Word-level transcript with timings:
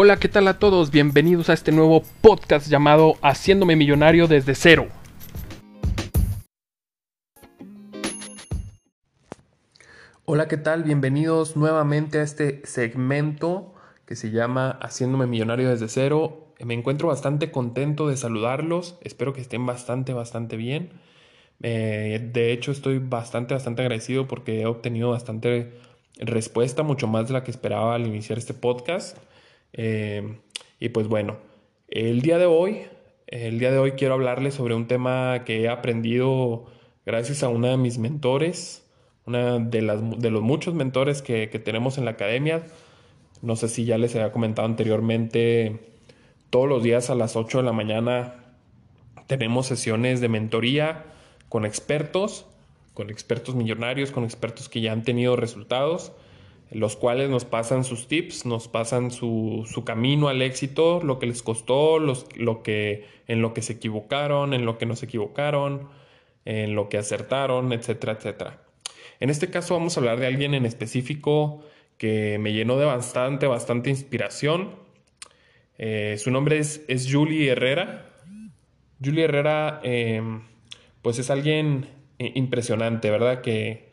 Hola, 0.00 0.18
¿qué 0.18 0.28
tal 0.28 0.46
a 0.46 0.60
todos? 0.60 0.92
Bienvenidos 0.92 1.50
a 1.50 1.54
este 1.54 1.72
nuevo 1.72 2.04
podcast 2.20 2.68
llamado 2.68 3.16
Haciéndome 3.20 3.74
Millonario 3.74 4.28
desde 4.28 4.54
cero. 4.54 4.86
Hola, 10.24 10.46
¿qué 10.46 10.56
tal? 10.56 10.84
Bienvenidos 10.84 11.56
nuevamente 11.56 12.20
a 12.20 12.22
este 12.22 12.62
segmento 12.64 13.74
que 14.06 14.14
se 14.14 14.30
llama 14.30 14.78
Haciéndome 14.80 15.26
Millonario 15.26 15.68
desde 15.68 15.88
cero. 15.88 16.54
Me 16.64 16.74
encuentro 16.74 17.08
bastante 17.08 17.50
contento 17.50 18.06
de 18.06 18.16
saludarlos. 18.16 19.00
Espero 19.02 19.32
que 19.32 19.40
estén 19.40 19.66
bastante, 19.66 20.12
bastante 20.12 20.56
bien. 20.56 20.92
Eh, 21.60 22.30
de 22.32 22.52
hecho, 22.52 22.70
estoy 22.70 23.00
bastante, 23.00 23.52
bastante 23.52 23.82
agradecido 23.82 24.28
porque 24.28 24.60
he 24.60 24.66
obtenido 24.66 25.10
bastante 25.10 25.72
respuesta, 26.20 26.84
mucho 26.84 27.08
más 27.08 27.26
de 27.26 27.32
la 27.32 27.42
que 27.42 27.50
esperaba 27.50 27.96
al 27.96 28.06
iniciar 28.06 28.38
este 28.38 28.54
podcast. 28.54 29.18
Eh, 29.72 30.38
y 30.80 30.88
pues 30.90 31.08
bueno, 31.08 31.38
el 31.88 32.22
día 32.22 32.38
de 32.38 32.46
hoy, 32.46 32.82
el 33.26 33.58
día 33.58 33.70
de 33.70 33.78
hoy 33.78 33.92
quiero 33.92 34.14
hablarles 34.14 34.54
sobre 34.54 34.74
un 34.74 34.86
tema 34.86 35.44
que 35.44 35.62
he 35.62 35.68
aprendido 35.68 36.66
gracias 37.04 37.42
a 37.42 37.48
una 37.48 37.68
de 37.68 37.76
mis 37.76 37.98
mentores, 37.98 38.86
una 39.26 39.58
de, 39.58 39.82
las, 39.82 40.20
de 40.20 40.30
los 40.30 40.42
muchos 40.42 40.74
mentores 40.74 41.22
que, 41.22 41.46
tenemos 41.46 41.98
en 41.98 42.04
la 42.04 42.12
academia. 42.12 42.62
No 43.42 43.56
sé 43.56 43.68
si 43.68 43.84
ya 43.84 43.98
les 43.98 44.14
había 44.14 44.32
comentado 44.32 44.66
anteriormente, 44.66 45.80
todos 46.50 46.68
los 46.68 46.82
días 46.82 47.10
a 47.10 47.14
las 47.14 47.36
8 47.36 47.58
de 47.58 47.64
la 47.64 47.72
mañana 47.72 48.44
tenemos 49.26 49.66
sesiones 49.66 50.20
de 50.20 50.28
mentoría 50.28 51.04
con 51.48 51.64
expertos, 51.64 52.46
con 52.94 53.10
expertos 53.10 53.54
millonarios, 53.54 54.10
con 54.10 54.24
expertos 54.24 54.68
que 54.68 54.80
ya 54.80 54.92
han 54.92 55.02
tenido 55.02 55.36
resultados 55.36 56.12
los 56.70 56.96
cuales 56.96 57.30
nos 57.30 57.44
pasan 57.44 57.84
sus 57.84 58.08
tips, 58.08 58.44
nos 58.44 58.68
pasan 58.68 59.10
su, 59.10 59.64
camino 59.86 60.28
al 60.28 60.42
éxito, 60.42 61.00
lo 61.02 61.18
que 61.18 61.26
les 61.26 61.42
costó, 61.42 61.98
los, 61.98 62.26
lo 62.36 62.62
que, 62.62 63.06
en 63.26 63.40
lo 63.40 63.54
que 63.54 63.62
se 63.62 63.74
equivocaron, 63.74 64.52
en 64.52 64.66
lo 64.66 64.76
que 64.76 64.86
no 64.86 64.94
se 64.94 65.06
equivocaron, 65.06 65.88
en 66.44 66.74
lo 66.74 66.88
que 66.88 66.98
acertaron, 66.98 67.72
etcétera, 67.72 68.12
etcétera. 68.12 68.62
En 69.20 69.30
este 69.30 69.50
caso 69.50 69.74
vamos 69.74 69.96
a 69.96 70.00
hablar 70.00 70.20
de 70.20 70.26
alguien 70.26 70.54
en 70.54 70.66
específico 70.66 71.64
que 71.96 72.38
me 72.38 72.52
llenó 72.52 72.78
de 72.78 72.84
bastante, 72.84 73.46
bastante 73.46 73.90
inspiración. 73.90 74.76
Eh, 75.78 76.16
su 76.18 76.30
nombre 76.30 76.58
es, 76.58 76.84
es, 76.88 77.08
Julie 77.10 77.50
Herrera. 77.50 78.14
Julie 79.02 79.24
Herrera, 79.24 79.80
em, 79.82 80.42
pues 81.02 81.18
es 81.18 81.30
alguien 81.30 81.86
eh, 82.18 82.32
impresionante, 82.34 83.10
¿verdad? 83.10 83.40
Que, 83.40 83.87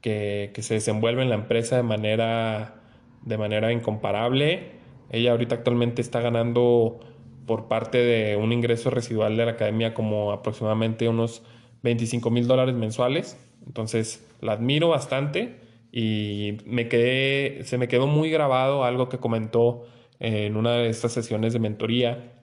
que, 0.00 0.52
se 0.60 0.74
desenvuelve 0.74 1.22
en 1.22 1.28
la 1.28 1.34
empresa 1.34 1.76
de 1.76 1.82
manera, 1.82 2.82
de 3.22 3.38
manera 3.38 3.72
incomparable. 3.72 4.72
Ella 5.10 5.32
ahorita 5.32 5.56
actualmente 5.56 6.02
está 6.02 6.20
ganando 6.20 7.00
por 7.46 7.68
parte 7.68 7.98
de 7.98 8.36
un 8.36 8.52
ingreso 8.52 8.90
residual 8.90 9.36
de 9.36 9.46
la 9.46 9.52
academia 9.52 9.94
como 9.94 10.32
aproximadamente 10.32 11.08
unos 11.08 11.42
25 11.82 12.30
mil 12.30 12.46
dólares 12.46 12.74
mensuales. 12.74 13.38
Entonces 13.66 14.26
la 14.40 14.52
admiro 14.52 14.88
bastante 14.88 15.56
y 15.90 16.58
me 16.66 16.88
quedé, 16.88 17.64
se 17.64 17.78
me 17.78 17.88
quedó 17.88 18.06
muy 18.06 18.30
grabado 18.30 18.84
algo 18.84 19.08
que 19.08 19.18
comentó 19.18 19.86
en 20.20 20.56
una 20.56 20.72
de 20.72 20.88
estas 20.88 21.12
sesiones 21.12 21.52
de 21.52 21.58
mentoría 21.58 22.34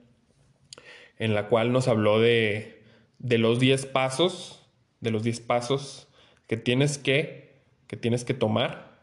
en 1.18 1.34
la 1.34 1.48
cual 1.48 1.72
nos 1.72 1.88
habló 1.88 2.20
de, 2.20 2.82
de 3.18 3.38
los 3.38 3.58
10 3.60 3.86
pasos, 3.86 4.68
de 5.00 5.10
los 5.10 5.22
10 5.22 5.40
pasos 5.40 6.08
que 6.46 6.56
tienes 6.56 6.98
que 6.98 7.45
que 7.86 7.96
tienes 7.96 8.24
que 8.24 8.34
tomar 8.34 8.98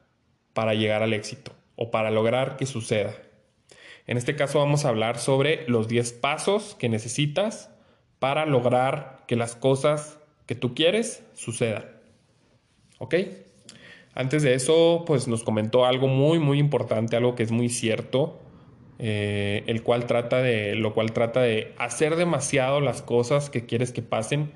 para 0.53 0.73
llegar 0.73 1.03
al 1.03 1.13
éxito 1.13 1.51
o 1.75 1.91
para 1.91 2.11
lograr 2.11 2.57
que 2.57 2.65
suceda. 2.65 3.13
En 4.05 4.17
este 4.17 4.35
caso 4.35 4.59
vamos 4.59 4.85
a 4.85 4.89
hablar 4.89 5.17
sobre 5.17 5.67
los 5.67 5.87
10 5.87 6.13
pasos 6.13 6.75
que 6.75 6.89
necesitas 6.89 7.69
para 8.19 8.45
lograr 8.45 9.23
que 9.27 9.35
las 9.35 9.55
cosas 9.55 10.19
que 10.45 10.55
tú 10.55 10.75
quieres 10.75 11.23
sucedan. 11.33 11.85
¿Ok? 12.99 13.15
Antes 14.13 14.43
de 14.43 14.53
eso, 14.53 15.03
pues 15.07 15.27
nos 15.27 15.43
comentó 15.43 15.85
algo 15.85 16.07
muy, 16.07 16.37
muy 16.39 16.59
importante, 16.59 17.15
algo 17.15 17.35
que 17.35 17.43
es 17.43 17.51
muy 17.51 17.69
cierto, 17.69 18.39
eh, 18.99 19.63
el 19.65 19.81
cual 19.81 20.05
trata 20.05 20.41
de, 20.41 20.75
lo 20.75 20.93
cual 20.93 21.13
trata 21.13 21.41
de 21.41 21.73
hacer 21.77 22.15
demasiado 22.15 22.79
las 22.79 23.01
cosas 23.01 23.49
que 23.49 23.65
quieres 23.65 23.91
que 23.91 24.03
pasen 24.03 24.51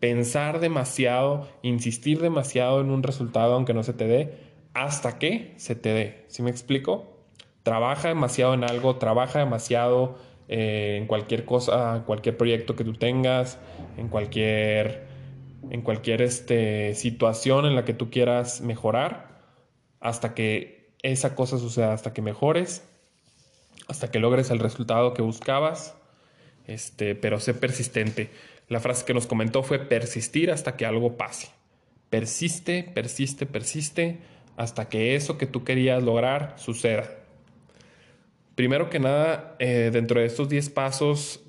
pensar 0.00 0.60
demasiado, 0.60 1.48
insistir 1.62 2.20
demasiado 2.20 2.80
en 2.80 2.90
un 2.90 3.02
resultado 3.02 3.54
aunque 3.54 3.74
no 3.74 3.82
se 3.82 3.92
te 3.92 4.06
dé, 4.06 4.38
hasta 4.74 5.18
que 5.18 5.54
se 5.56 5.74
te 5.74 5.90
dé. 5.90 6.24
¿Sí 6.28 6.42
me 6.42 6.50
explico? 6.50 7.16
Trabaja 7.62 8.08
demasiado 8.08 8.54
en 8.54 8.64
algo, 8.64 8.96
trabaja 8.96 9.38
demasiado 9.38 10.18
eh, 10.48 10.96
en 11.00 11.06
cualquier 11.06 11.44
cosa, 11.44 12.04
cualquier 12.06 12.36
proyecto 12.36 12.76
que 12.76 12.84
tú 12.84 12.92
tengas, 12.92 13.58
en 13.96 14.08
cualquier, 14.08 15.06
en 15.70 15.82
cualquier 15.82 16.22
este, 16.22 16.94
situación 16.94 17.66
en 17.66 17.74
la 17.74 17.84
que 17.84 17.94
tú 17.94 18.10
quieras 18.10 18.60
mejorar, 18.60 19.40
hasta 19.98 20.34
que 20.34 20.94
esa 21.02 21.34
cosa 21.34 21.58
suceda, 21.58 21.92
hasta 21.92 22.12
que 22.12 22.22
mejores, 22.22 22.86
hasta 23.88 24.10
que 24.10 24.18
logres 24.18 24.50
el 24.50 24.58
resultado 24.58 25.14
que 25.14 25.22
buscabas, 25.22 25.96
este, 26.66 27.14
pero 27.14 27.40
sé 27.40 27.54
persistente. 27.54 28.30
La 28.68 28.80
frase 28.80 29.04
que 29.04 29.14
nos 29.14 29.26
comentó 29.26 29.62
fue 29.62 29.78
persistir 29.78 30.50
hasta 30.50 30.76
que 30.76 30.86
algo 30.86 31.16
pase. 31.16 31.48
Persiste, 32.10 32.82
persiste, 32.82 33.46
persiste 33.46 34.18
hasta 34.56 34.88
que 34.88 35.14
eso 35.14 35.38
que 35.38 35.46
tú 35.46 35.64
querías 35.64 36.02
lograr 36.02 36.54
suceda. 36.56 37.08
Primero 38.54 38.88
que 38.88 38.98
nada, 38.98 39.54
eh, 39.58 39.90
dentro 39.92 40.20
de 40.20 40.26
estos 40.26 40.48
10 40.48 40.70
pasos 40.70 41.44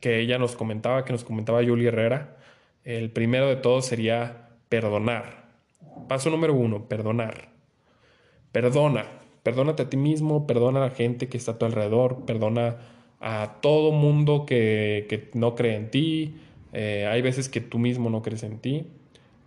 que 0.00 0.18
ella 0.18 0.38
nos 0.38 0.56
comentaba, 0.56 1.04
que 1.04 1.12
nos 1.12 1.24
comentaba 1.24 1.64
Julie 1.64 1.88
Herrera, 1.88 2.36
el 2.84 3.10
primero 3.10 3.48
de 3.48 3.56
todos 3.56 3.86
sería 3.86 4.48
perdonar. 4.68 5.44
Paso 6.08 6.30
número 6.30 6.54
uno, 6.54 6.88
perdonar. 6.88 7.50
Perdona, 8.50 9.06
perdónate 9.44 9.84
a 9.84 9.88
ti 9.88 9.96
mismo, 9.96 10.46
perdona 10.46 10.80
a 10.80 10.88
la 10.88 10.94
gente 10.94 11.28
que 11.28 11.36
está 11.36 11.52
a 11.52 11.58
tu 11.58 11.64
alrededor, 11.64 12.26
perdona 12.26 12.78
a 13.22 13.58
todo 13.60 13.92
mundo 13.92 14.44
que, 14.46 15.30
no 15.32 15.54
cree 15.54 15.76
en 15.76 15.90
ti. 15.90 16.34
Eh, 16.72 17.06
hay 17.08 17.22
veces 17.22 17.48
que 17.48 17.60
tú 17.60 17.78
mismo 17.78 18.10
no 18.10 18.20
crees 18.20 18.42
en 18.42 18.58
ti. 18.58 18.86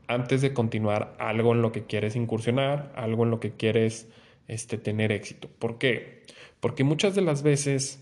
Antes 0.07 0.41
de 0.41 0.53
continuar 0.53 1.15
algo 1.19 1.53
en 1.53 1.61
lo 1.61 1.71
que 1.73 1.83
quieres 1.83 2.15
incursionar, 2.15 2.93
algo 2.95 3.25
en 3.25 3.31
lo 3.31 3.39
que 3.41 3.51
quieres 3.51 4.07
este, 4.47 4.77
tener 4.77 5.11
éxito. 5.11 5.49
¿Por 5.59 5.77
qué? 5.77 6.23
Porque 6.61 6.85
muchas 6.85 7.15
de 7.15 7.21
las 7.21 7.43
veces 7.43 8.01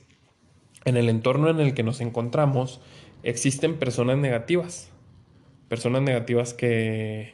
en 0.86 0.96
el 0.96 1.10
entorno 1.10 1.50
en 1.50 1.60
el 1.60 1.74
que 1.74 1.82
nos 1.82 2.02
encontramos 2.02 2.80
existen 3.24 3.80
personas 3.80 4.18
negativas. 4.20 4.92
Personas 5.70 6.04
negativas 6.04 6.54
que, 6.54 7.34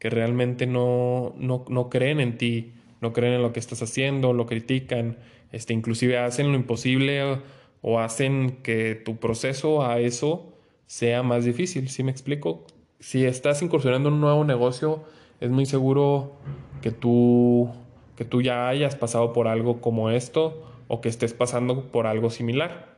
que 0.00 0.10
realmente 0.10 0.66
no, 0.66 1.34
no, 1.38 1.64
no 1.68 1.88
creen 1.88 2.18
en 2.18 2.36
ti, 2.36 2.72
no 3.00 3.12
creen 3.12 3.34
en 3.34 3.42
lo 3.42 3.52
que 3.52 3.60
estás 3.60 3.80
haciendo, 3.80 4.32
lo 4.32 4.46
critican, 4.46 5.18
este, 5.52 5.72
inclusive 5.72 6.18
hacen 6.18 6.50
lo 6.50 6.56
imposible 6.56 7.38
o 7.82 7.98
hacen 7.98 8.58
que 8.62 8.94
tu 8.94 9.16
proceso 9.16 9.84
a 9.84 10.00
eso 10.00 10.52
sea 10.86 11.22
más 11.22 11.44
difícil. 11.44 11.88
¿Sí 11.88 12.02
me 12.02 12.10
explico? 12.10 12.64
Si 12.98 13.24
estás 13.24 13.62
incursionando 13.62 14.08
en 14.08 14.16
un 14.16 14.20
nuevo 14.20 14.44
negocio, 14.44 15.04
es 15.40 15.50
muy 15.50 15.66
seguro 15.66 16.36
que 16.82 16.90
tú, 16.90 17.70
que 18.16 18.24
tú 18.24 18.42
ya 18.42 18.68
hayas 18.68 18.96
pasado 18.96 19.32
por 19.32 19.48
algo 19.48 19.80
como 19.80 20.10
esto 20.10 20.66
o 20.88 21.00
que 21.00 21.08
estés 21.08 21.32
pasando 21.32 21.90
por 21.90 22.06
algo 22.06 22.30
similar. 22.30 22.96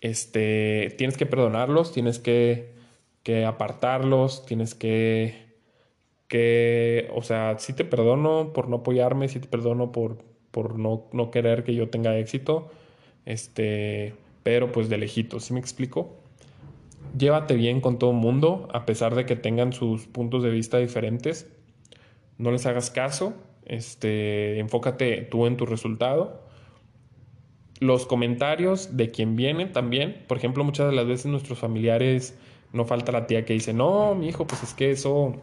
Este, 0.00 0.94
tienes 0.98 1.16
que 1.16 1.26
perdonarlos, 1.26 1.92
tienes 1.92 2.18
que, 2.18 2.74
que 3.22 3.44
apartarlos, 3.44 4.44
tienes 4.46 4.74
que, 4.74 5.54
que, 6.28 7.08
o 7.14 7.22
sea, 7.22 7.58
sí 7.58 7.72
te 7.72 7.84
perdono 7.84 8.52
por 8.52 8.68
no 8.68 8.76
apoyarme, 8.76 9.28
sí 9.28 9.40
te 9.40 9.48
perdono 9.48 9.92
por, 9.92 10.18
por 10.50 10.78
no, 10.78 11.06
no 11.12 11.30
querer 11.30 11.64
que 11.64 11.74
yo 11.74 11.88
tenga 11.88 12.18
éxito, 12.18 12.70
este, 13.24 14.14
pero 14.42 14.72
pues 14.72 14.88
de 14.88 14.98
lejito, 14.98 15.40
¿sí 15.40 15.52
me 15.52 15.60
explico? 15.60 16.16
Llévate 17.16 17.54
bien 17.54 17.80
con 17.80 17.98
todo 17.98 18.12
mundo, 18.12 18.68
a 18.72 18.86
pesar 18.86 19.14
de 19.14 19.26
que 19.26 19.36
tengan 19.36 19.72
sus 19.72 20.06
puntos 20.06 20.42
de 20.42 20.50
vista 20.50 20.78
diferentes. 20.78 21.50
No 22.38 22.50
les 22.50 22.66
hagas 22.66 22.90
caso, 22.90 23.34
este, 23.66 24.58
enfócate 24.58 25.22
tú 25.22 25.46
en 25.46 25.56
tu 25.56 25.66
resultado. 25.66 26.42
Los 27.80 28.06
comentarios 28.06 28.96
de 28.96 29.10
quien 29.10 29.36
viene 29.36 29.66
también, 29.66 30.24
por 30.28 30.38
ejemplo, 30.38 30.64
muchas 30.64 30.88
de 30.88 30.96
las 30.96 31.06
veces 31.06 31.26
nuestros 31.26 31.58
familiares, 31.58 32.38
no 32.72 32.84
falta 32.86 33.12
la 33.12 33.26
tía 33.26 33.44
que 33.44 33.52
dice, 33.52 33.74
no, 33.74 34.14
mi 34.14 34.28
hijo, 34.28 34.46
pues 34.46 34.62
es 34.62 34.72
que 34.72 34.90
eso 34.90 35.36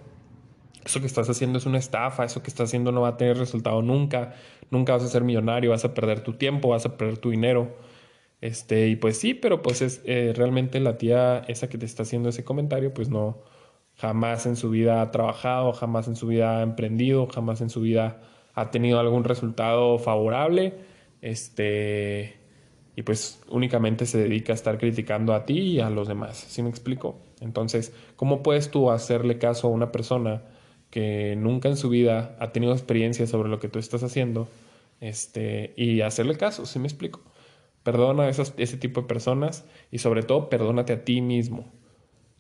eso 0.86 1.00
que 1.02 1.08
estás 1.08 1.30
haciendo 1.30 1.58
es 1.58 1.66
una 1.66 1.78
estafa, 1.78 2.24
eso 2.24 2.42
que 2.42 2.50
estás 2.50 2.70
haciendo 2.70 2.92
no 2.92 3.02
va 3.02 3.10
a 3.10 3.18
tener 3.18 3.38
resultado 3.38 3.82
nunca, 3.82 4.34
nunca 4.72 4.94
vas 4.94 5.04
a 5.04 5.08
ser 5.08 5.24
millonario, 5.24 5.72
vas 5.72 5.86
a 5.86 5.94
perder 5.94 6.22
tu 6.22 6.34
tiempo, 6.34 6.70
vas 6.70 6.86
a 6.86 6.98
perder 6.98 7.18
tu 7.18 7.32
dinero. 7.32 7.76
Este, 8.42 8.88
y 8.88 8.96
pues 8.96 9.18
sí, 9.18 9.34
pero 9.34 9.62
pues 9.62 9.82
es 9.82 10.02
eh, 10.06 10.34
realmente 10.36 10.80
la 10.80 10.98
tía 10.98 11.40
esa 11.48 11.70
que 11.70 11.78
te 11.78 11.86
está 11.86 12.04
haciendo 12.04 12.30
ese 12.30 12.44
comentario, 12.46 12.94
pues 12.94 13.10
no, 13.10 13.40
jamás 13.96 14.46
en 14.46 14.56
su 14.56 14.70
vida 14.70 15.02
ha 15.02 15.12
trabajado, 15.12 15.74
jamás 15.74 16.08
en 16.08 16.16
su 16.16 16.28
vida 16.28 16.60
ha 16.60 16.64
emprendido, 16.64 17.28
jamás 17.28 17.62
en 17.62 17.70
su 17.70 17.82
vida 17.82 18.22
ha 18.54 18.72
tenido 18.72 19.00
algún 19.00 19.24
resultado 19.24 20.00
favorable. 20.00 20.76
este, 21.22 22.40
y 22.96 23.04
pues 23.04 23.42
únicamente 23.50 24.06
se 24.06 24.18
dedica 24.18 24.52
a 24.52 24.56
estar 24.56 24.78
criticando 24.78 25.34
a 25.34 25.46
ti 25.46 25.60
y 25.60 25.80
a 25.80 25.90
los 25.90 26.10
demás, 26.10 26.38
¿sí 26.38 26.62
me 26.62 26.70
explico? 26.70 27.18
Entonces, 27.40 27.94
¿cómo 28.18 28.44
puedes 28.44 28.72
tú 28.72 28.92
hacerle 28.92 29.38
caso 29.38 29.68
a 29.68 29.72
una 29.72 29.92
persona 29.92 30.44
que 30.90 31.36
nunca 31.38 31.70
en 31.70 31.78
su 31.78 31.90
vida 31.90 32.36
ha 32.40 32.52
tenido 32.52 32.74
experiencia 32.74 33.28
sobre 33.28 33.50
lo 33.50 33.60
que 33.60 33.70
tú 33.70 33.80
estás 33.80 34.04
haciendo 34.04 34.48
este, 35.02 35.74
y 35.78 36.02
hacerle 36.02 36.38
caso, 36.38 36.66
¿sí 36.66 36.80
me 36.80 36.88
explico? 36.88 37.22
Perdona 37.84 38.24
a 38.24 38.30
ese 38.30 38.78
tipo 38.78 39.02
de 39.02 39.08
personas 39.08 39.66
y 39.92 40.00
sobre 40.00 40.24
todo 40.24 40.50
perdónate 40.50 40.94
a 40.94 41.06
ti 41.06 41.22
mismo. 41.22 41.72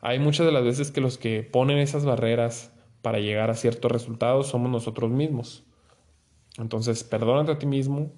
Hay 0.02 0.20
muchas 0.20 0.46
de 0.46 0.52
las 0.52 0.64
veces 0.64 0.92
que 0.92 1.02
los 1.02 1.18
que 1.18 1.44
ponen 1.44 1.78
esas 1.78 2.06
barreras 2.06 2.72
para 3.02 3.20
llegar 3.20 3.50
a 3.50 3.56
ciertos 3.56 3.92
resultados 3.92 4.48
somos 4.48 4.70
nosotros 4.70 5.10
mismos. 5.12 5.64
Entonces, 6.58 7.04
perdónate 7.04 7.54
a 7.54 7.60
ti 7.60 7.66
mismo, 7.66 8.12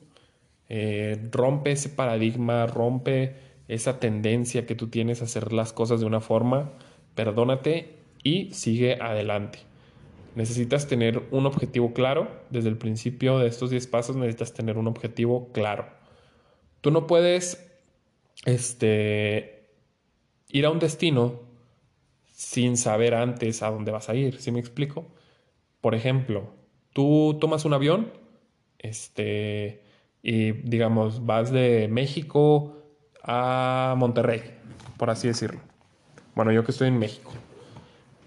eh, 0.69 1.29
rompe 1.31 1.71
ese 1.71 1.89
paradigma, 1.89 2.65
rompe 2.65 3.35
esa 3.67 3.99
tendencia 3.99 4.65
que 4.65 4.75
tú 4.75 4.87
tienes 4.87 5.21
a 5.21 5.25
hacer 5.25 5.53
las 5.53 5.73
cosas 5.73 5.99
de 5.99 6.05
una 6.05 6.21
forma, 6.21 6.71
perdónate 7.15 7.95
y 8.23 8.51
sigue 8.53 8.97
adelante. 9.01 9.59
Necesitas 10.35 10.87
tener 10.87 11.23
un 11.31 11.45
objetivo 11.45 11.93
claro. 11.93 12.29
Desde 12.49 12.69
el 12.69 12.77
principio 12.77 13.39
de 13.39 13.47
estos 13.47 13.69
10 13.69 13.87
pasos 13.87 14.15
necesitas 14.15 14.53
tener 14.53 14.77
un 14.77 14.87
objetivo 14.87 15.51
claro. 15.51 15.87
Tú 16.81 16.91
no 16.91 17.07
puedes 17.07 17.71
este, 18.45 19.69
ir 20.49 20.65
a 20.65 20.69
un 20.69 20.79
destino 20.79 21.39
sin 22.33 22.77
saber 22.77 23.13
antes 23.13 23.61
a 23.61 23.69
dónde 23.69 23.91
vas 23.91 24.09
a 24.09 24.15
ir. 24.15 24.39
¿Sí 24.39 24.51
me 24.51 24.59
explico? 24.59 25.05
Por 25.81 25.95
ejemplo, 25.95 26.53
tú 26.93 27.37
tomas 27.39 27.65
un 27.65 27.73
avión 27.73 28.11
este, 28.79 29.81
y 30.23 30.51
digamos, 30.51 31.25
vas 31.25 31.51
de 31.51 31.87
México 31.89 32.77
a 33.23 33.95
Monterrey, 33.97 34.41
por 34.97 35.09
así 35.09 35.27
decirlo. 35.27 35.59
Bueno, 36.35 36.51
yo 36.51 36.63
que 36.63 36.71
estoy 36.71 36.87
en 36.87 36.97
México. 36.97 37.31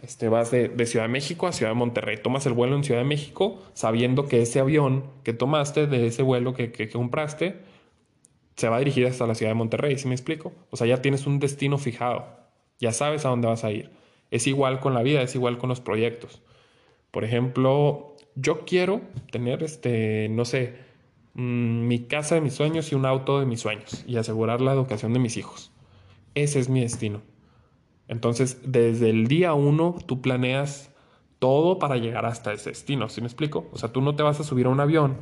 Este, 0.04 0.28
vas 0.28 0.50
de, 0.50 0.86
Ciudad 0.86 1.06
de 1.06 1.12
México 1.12 1.46
a 1.46 1.52
Ciudad 1.52 1.70
de 1.70 1.76
Monterrey. 1.76 2.18
Tomas 2.22 2.44
el 2.44 2.52
vuelo 2.52 2.76
en 2.76 2.84
Ciudad 2.84 3.00
de 3.00 3.06
México 3.06 3.62
sabiendo 3.72 4.28
que 4.28 4.42
ese 4.42 4.60
avión 4.60 5.04
que 5.22 5.32
tomaste, 5.32 5.86
de 5.86 6.06
ese 6.06 6.22
vuelo 6.22 6.52
que, 6.52 6.72
que, 6.72 6.90
compraste, 6.90 7.56
se 8.54 8.68
va 8.68 8.76
a 8.76 8.78
dirigir 8.80 9.06
hasta 9.06 9.26
la 9.26 9.34
Ciudad 9.34 9.50
de 9.50 9.54
Monterrey, 9.54 9.96
¿sí 9.96 10.06
me 10.06 10.14
explico? 10.14 10.52
O 10.70 10.76
sea, 10.76 10.86
ya 10.86 11.00
tienes 11.00 11.26
un 11.26 11.38
destino 11.40 11.78
fijado. 11.78 12.26
Ya 12.78 12.92
sabes 12.92 13.24
a 13.24 13.30
dónde 13.30 13.48
vas 13.48 13.64
a 13.64 13.70
ir. 13.70 13.90
Es 14.30 14.46
igual 14.46 14.78
con 14.78 14.92
la 14.92 15.02
vida, 15.02 15.22
es 15.22 15.34
igual 15.34 15.56
con 15.56 15.70
los 15.70 15.80
proyectos. 15.80 16.42
Por 17.10 17.24
ejemplo, 17.24 18.16
yo 18.34 18.66
quiero 18.66 19.00
tener, 19.32 19.62
este, 19.62 20.28
no 20.28 20.44
sé, 20.44 20.74
mm, 21.32 21.86
mi 21.86 22.00
casa 22.00 22.34
de 22.34 22.42
mis 22.42 22.52
sueños 22.52 22.92
y 22.92 22.94
un 22.94 23.06
auto 23.06 23.40
de 23.40 23.46
mis 23.46 23.60
sueños 23.60 24.04
y 24.06 24.16
asegurar 24.18 24.60
la 24.60 24.72
educación 24.72 25.14
de 25.14 25.20
mis 25.20 25.38
hijos. 25.38 25.72
Ese 26.34 26.60
es 26.60 26.68
mi 26.68 26.80
destino. 26.80 27.22
Entonces, 28.08 28.60
desde 28.64 29.10
el 29.10 29.26
día 29.28 29.54
uno, 29.54 29.96
tú 30.06 30.20
planeas 30.20 30.90
todo 31.38 31.78
para 31.78 31.96
llegar 31.96 32.26
hasta 32.26 32.52
ese 32.52 32.70
destino, 32.70 33.08
¿sí 33.08 33.20
me 33.20 33.26
explico? 33.26 33.68
O 33.72 33.78
sea, 33.78 33.90
tú 33.90 34.00
no 34.00 34.14
te 34.16 34.22
vas 34.22 34.40
a 34.40 34.44
subir 34.44 34.66
a 34.66 34.70
un 34.70 34.80
avión 34.80 35.18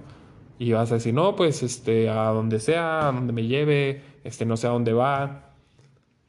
y 0.59 0.73
vas 0.73 0.91
a 0.93 0.95
decir, 0.95 1.15
no, 1.15 1.35
pues, 1.35 1.63
este, 1.63 2.09
a 2.09 2.27
donde 2.27 2.61
sea, 2.61 3.09
a 3.09 3.13
donde 3.13 3.33
me 3.33 3.47
lleve, 3.47 4.03
este, 4.25 4.47
no 4.47 4.57
sé 4.57 4.69
a 4.69 4.71
dónde 4.71 4.93
va. 4.93 5.55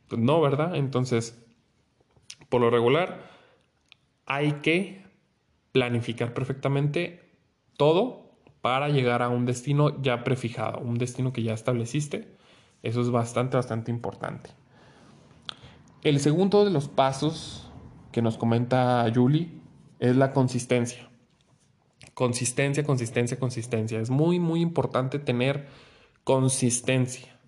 Pues 0.07 0.21
no, 0.21 0.41
¿verdad? 0.41 0.75
Entonces, 0.75 1.39
por 2.50 2.61
lo 2.61 2.69
regular, 2.69 3.29
hay 4.25 4.53
que 4.63 5.03
planificar 5.71 6.33
perfectamente 6.33 7.21
todo 7.77 8.31
para 8.61 8.89
llegar 8.89 9.21
a 9.21 9.29
un 9.29 9.45
destino 9.45 10.01
ya 10.01 10.23
prefijado, 10.23 10.79
un 10.79 10.97
destino 10.97 11.33
que 11.33 11.44
ya 11.44 11.53
estableciste. 11.53 12.35
Eso 12.81 13.01
es 13.01 13.09
bastante, 13.11 13.57
bastante 13.57 13.91
importante. 13.91 14.51
El 16.03 16.19
segundo 16.19 16.65
de 16.65 16.71
los 16.71 16.89
pasos 16.89 17.71
que 18.11 18.21
nos 18.21 18.38
comenta 18.38 19.09
Julie 19.15 19.51
es 20.00 20.17
la 20.17 20.31
consistencia. 20.31 21.09
Consistencia, 22.13 22.83
consistencia, 22.83 23.39
consistencia. 23.39 24.01
Es 24.01 24.09
muy, 24.09 24.38
muy 24.38 24.59
importante 24.59 25.17
tener 25.17 25.65
consistencia. 26.25 27.39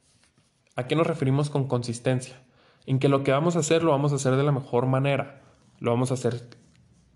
¿A 0.77 0.87
qué 0.87 0.95
nos 0.95 1.05
referimos 1.05 1.49
con 1.49 1.67
consistencia? 1.67 2.41
En 2.85 2.99
que 2.99 3.09
lo 3.09 3.23
que 3.23 3.33
vamos 3.33 3.57
a 3.57 3.59
hacer 3.59 3.83
lo 3.83 3.91
vamos 3.91 4.13
a 4.13 4.15
hacer 4.15 4.37
de 4.37 4.43
la 4.43 4.53
mejor 4.53 4.85
manera. 4.85 5.41
Lo 5.79 5.91
vamos 5.91 6.11
a 6.11 6.13
hacer 6.13 6.47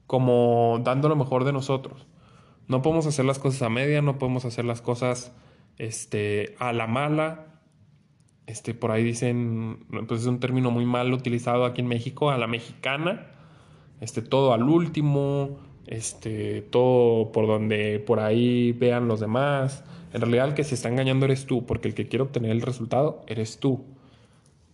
como 0.08 0.82
dando 0.84 1.08
lo 1.08 1.16
mejor 1.16 1.46
de 1.46 1.54
nosotros. 1.54 2.06
No 2.68 2.82
podemos 2.82 3.06
hacer 3.06 3.24
las 3.24 3.40
cosas 3.40 3.62
a 3.62 3.70
media, 3.70 4.02
no 4.02 4.20
podemos 4.20 4.44
hacer 4.44 4.66
las 4.66 4.82
cosas 4.82 5.32
este, 5.78 6.58
a 6.60 6.74
la 6.74 6.86
mala, 6.86 7.59
este, 8.50 8.74
por 8.74 8.90
ahí 8.90 9.04
dicen, 9.04 9.86
pues 10.08 10.22
es 10.22 10.28
un 10.28 10.40
término 10.40 10.72
muy 10.72 10.84
mal 10.84 11.14
utilizado 11.14 11.66
aquí 11.66 11.82
en 11.82 11.88
México, 11.88 12.32
a 12.32 12.38
la 12.40 12.48
mexicana, 12.48 13.28
este, 14.02 14.24
todo 14.24 14.54
al 14.54 14.64
último, 14.64 15.60
este, 15.86 16.64
todo 16.64 17.32
por 17.32 17.46
donde 17.46 18.00
por 18.00 18.20
ahí 18.20 18.72
vean 18.72 19.08
los 19.08 19.20
demás. 19.20 19.84
En 20.14 20.22
realidad 20.22 20.48
el 20.48 20.54
que 20.56 20.64
se 20.64 20.74
está 20.74 20.90
engañando 20.90 21.26
eres 21.28 21.46
tú, 21.46 21.68
porque 21.68 21.90
el 21.90 21.94
que 21.94 22.08
quiere 22.08 22.24
obtener 22.24 22.50
el 22.50 22.62
resultado 22.62 23.22
eres 23.28 23.60
tú. 23.60 23.86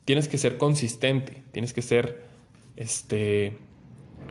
Tienes 0.06 0.30
que 0.30 0.38
ser 0.38 0.57
consistente, 0.57 1.44
tienes 1.51 1.74
que 1.74 1.81
ser 1.81 2.24
este, 2.78 3.57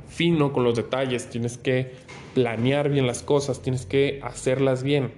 fino 0.09 0.55
con 0.55 0.65
los 0.65 0.75
detalles, 0.75 1.29
tienes 1.29 1.59
que 1.59 1.93
planear 2.33 2.89
bien 2.89 3.07
las 3.07 3.23
cosas, 3.23 3.61
tienes 3.61 3.85
que 3.85 4.21
hacerlas 4.23 4.83
bien. 4.83 5.13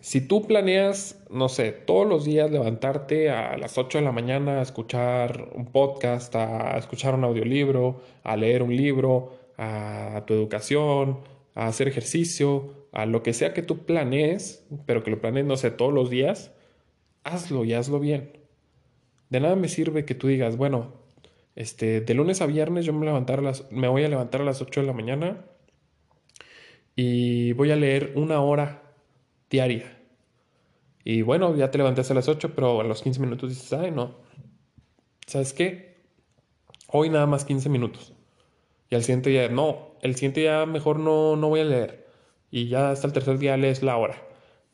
Si 0.00 0.20
tú 0.20 0.46
planeas, 0.46 1.17
no 1.30 1.48
sé, 1.48 1.72
todos 1.72 2.06
los 2.06 2.24
días 2.24 2.50
levantarte 2.50 3.30
a 3.30 3.56
las 3.56 3.78
8 3.78 3.98
de 3.98 4.04
la 4.04 4.12
mañana 4.12 4.60
a 4.60 4.62
escuchar 4.62 5.50
un 5.54 5.66
podcast, 5.66 6.34
a 6.36 6.76
escuchar 6.78 7.14
un 7.14 7.24
audiolibro, 7.24 8.00
a 8.24 8.36
leer 8.36 8.62
un 8.62 8.76
libro, 8.76 9.38
a 9.58 10.24
tu 10.26 10.34
educación, 10.34 11.20
a 11.54 11.66
hacer 11.66 11.88
ejercicio, 11.88 12.88
a 12.92 13.06
lo 13.06 13.22
que 13.22 13.32
sea 13.34 13.52
que 13.52 13.62
tú 13.62 13.84
planees, 13.84 14.66
pero 14.86 15.02
que 15.02 15.10
lo 15.10 15.20
planees, 15.20 15.46
no 15.46 15.56
sé, 15.56 15.70
todos 15.70 15.92
los 15.92 16.10
días, 16.10 16.52
hazlo 17.24 17.64
y 17.64 17.74
hazlo 17.74 18.00
bien. 18.00 18.38
De 19.30 19.40
nada 19.40 19.56
me 19.56 19.68
sirve 19.68 20.04
que 20.04 20.14
tú 20.14 20.28
digas, 20.28 20.56
bueno, 20.56 20.94
este, 21.56 22.00
de 22.00 22.14
lunes 22.14 22.40
a 22.40 22.46
viernes 22.46 22.84
yo 22.86 22.92
me, 22.92 23.04
levantar 23.04 23.42
las, 23.42 23.70
me 23.72 23.88
voy 23.88 24.04
a 24.04 24.08
levantar 24.08 24.42
a 24.42 24.44
las 24.44 24.62
8 24.62 24.80
de 24.80 24.86
la 24.86 24.92
mañana 24.92 25.44
y 26.96 27.52
voy 27.52 27.70
a 27.70 27.76
leer 27.76 28.12
una 28.16 28.40
hora 28.40 28.82
diaria. 29.50 29.97
Y 31.04 31.22
bueno, 31.22 31.54
ya 31.56 31.70
te 31.70 31.78
levantaste 31.78 32.12
a 32.12 32.16
las 32.16 32.28
8, 32.28 32.54
pero 32.54 32.80
a 32.80 32.84
los 32.84 33.02
15 33.02 33.20
minutos 33.20 33.50
dices, 33.50 33.72
ay, 33.72 33.90
no. 33.90 34.16
¿Sabes 35.26 35.52
qué? 35.52 35.96
Hoy 36.88 37.10
nada 37.10 37.26
más 37.26 37.44
15 37.44 37.68
minutos. 37.68 38.14
Y 38.90 38.94
al 38.94 39.02
siguiente 39.02 39.30
día, 39.30 39.48
no, 39.48 39.92
el 40.02 40.14
siguiente 40.14 40.40
día 40.40 40.64
mejor 40.66 40.98
no, 40.98 41.36
no 41.36 41.48
voy 41.48 41.60
a 41.60 41.64
leer. 41.64 42.06
Y 42.50 42.68
ya 42.68 42.90
hasta 42.90 43.06
el 43.06 43.12
tercer 43.12 43.38
día 43.38 43.56
lees 43.56 43.82
la 43.82 43.96
hora. 43.96 44.22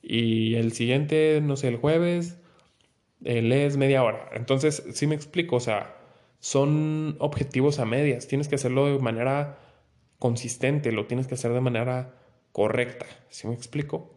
Y 0.03 0.55
el 0.57 0.73
siguiente, 0.73 1.41
no 1.43 1.57
sé, 1.57 1.69
el 1.69 1.77
jueves, 1.77 2.37
eh, 3.25 3.43
lees 3.43 3.77
media 3.77 4.03
hora. 4.05 4.29
Entonces, 4.35 4.85
sí 4.93 5.07
me 5.07 5.15
explico, 5.15 5.57
o 5.57 5.61
sea, 5.61 5.97
son 6.41 7.17
objetivos 7.21 7.79
a 7.79 7.87
medias. 7.87 8.29
Tienes 8.29 8.49
que 8.49 8.57
hacerlo 8.57 8.87
de 8.87 8.99
manera 8.99 9.59
consistente, 10.19 10.93
lo 10.93 11.07
tienes 11.07 11.27
que 11.27 11.35
hacer 11.35 11.53
de 11.53 11.61
manera 11.61 12.15
correcta. 12.53 13.07
¿Sí 13.31 13.49
me 13.49 13.55
explico? 13.55 14.14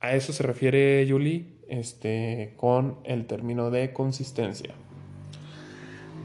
A 0.00 0.14
eso 0.14 0.32
se 0.32 0.42
refiere 0.42 1.06
Julie 1.08 1.46
este, 1.68 2.54
con 2.56 2.98
el 3.04 3.26
término 3.26 3.70
de 3.70 3.92
consistencia. 3.92 4.74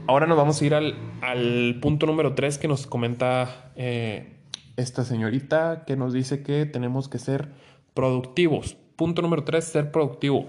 Ahora 0.06 0.26
nos 0.26 0.36
vamos 0.36 0.60
a 0.60 0.64
ir 0.64 0.74
al, 0.74 1.78
punto 1.80 2.06
número 2.06 2.34
3 2.34 2.58
que 2.58 2.68
nos 2.68 2.86
comenta 2.86 3.72
eh, 3.74 4.34
esta 4.76 5.04
señorita 5.04 5.84
que 5.86 5.96
nos 5.96 6.12
dice 6.12 6.42
que 6.42 6.66
tenemos 6.66 7.08
que 7.08 7.18
ser 7.18 7.48
productivos. 7.94 8.76
Punto 8.96 9.22
número 9.22 9.44
3, 9.44 9.64
ser 9.64 9.90
productivo. 9.90 10.46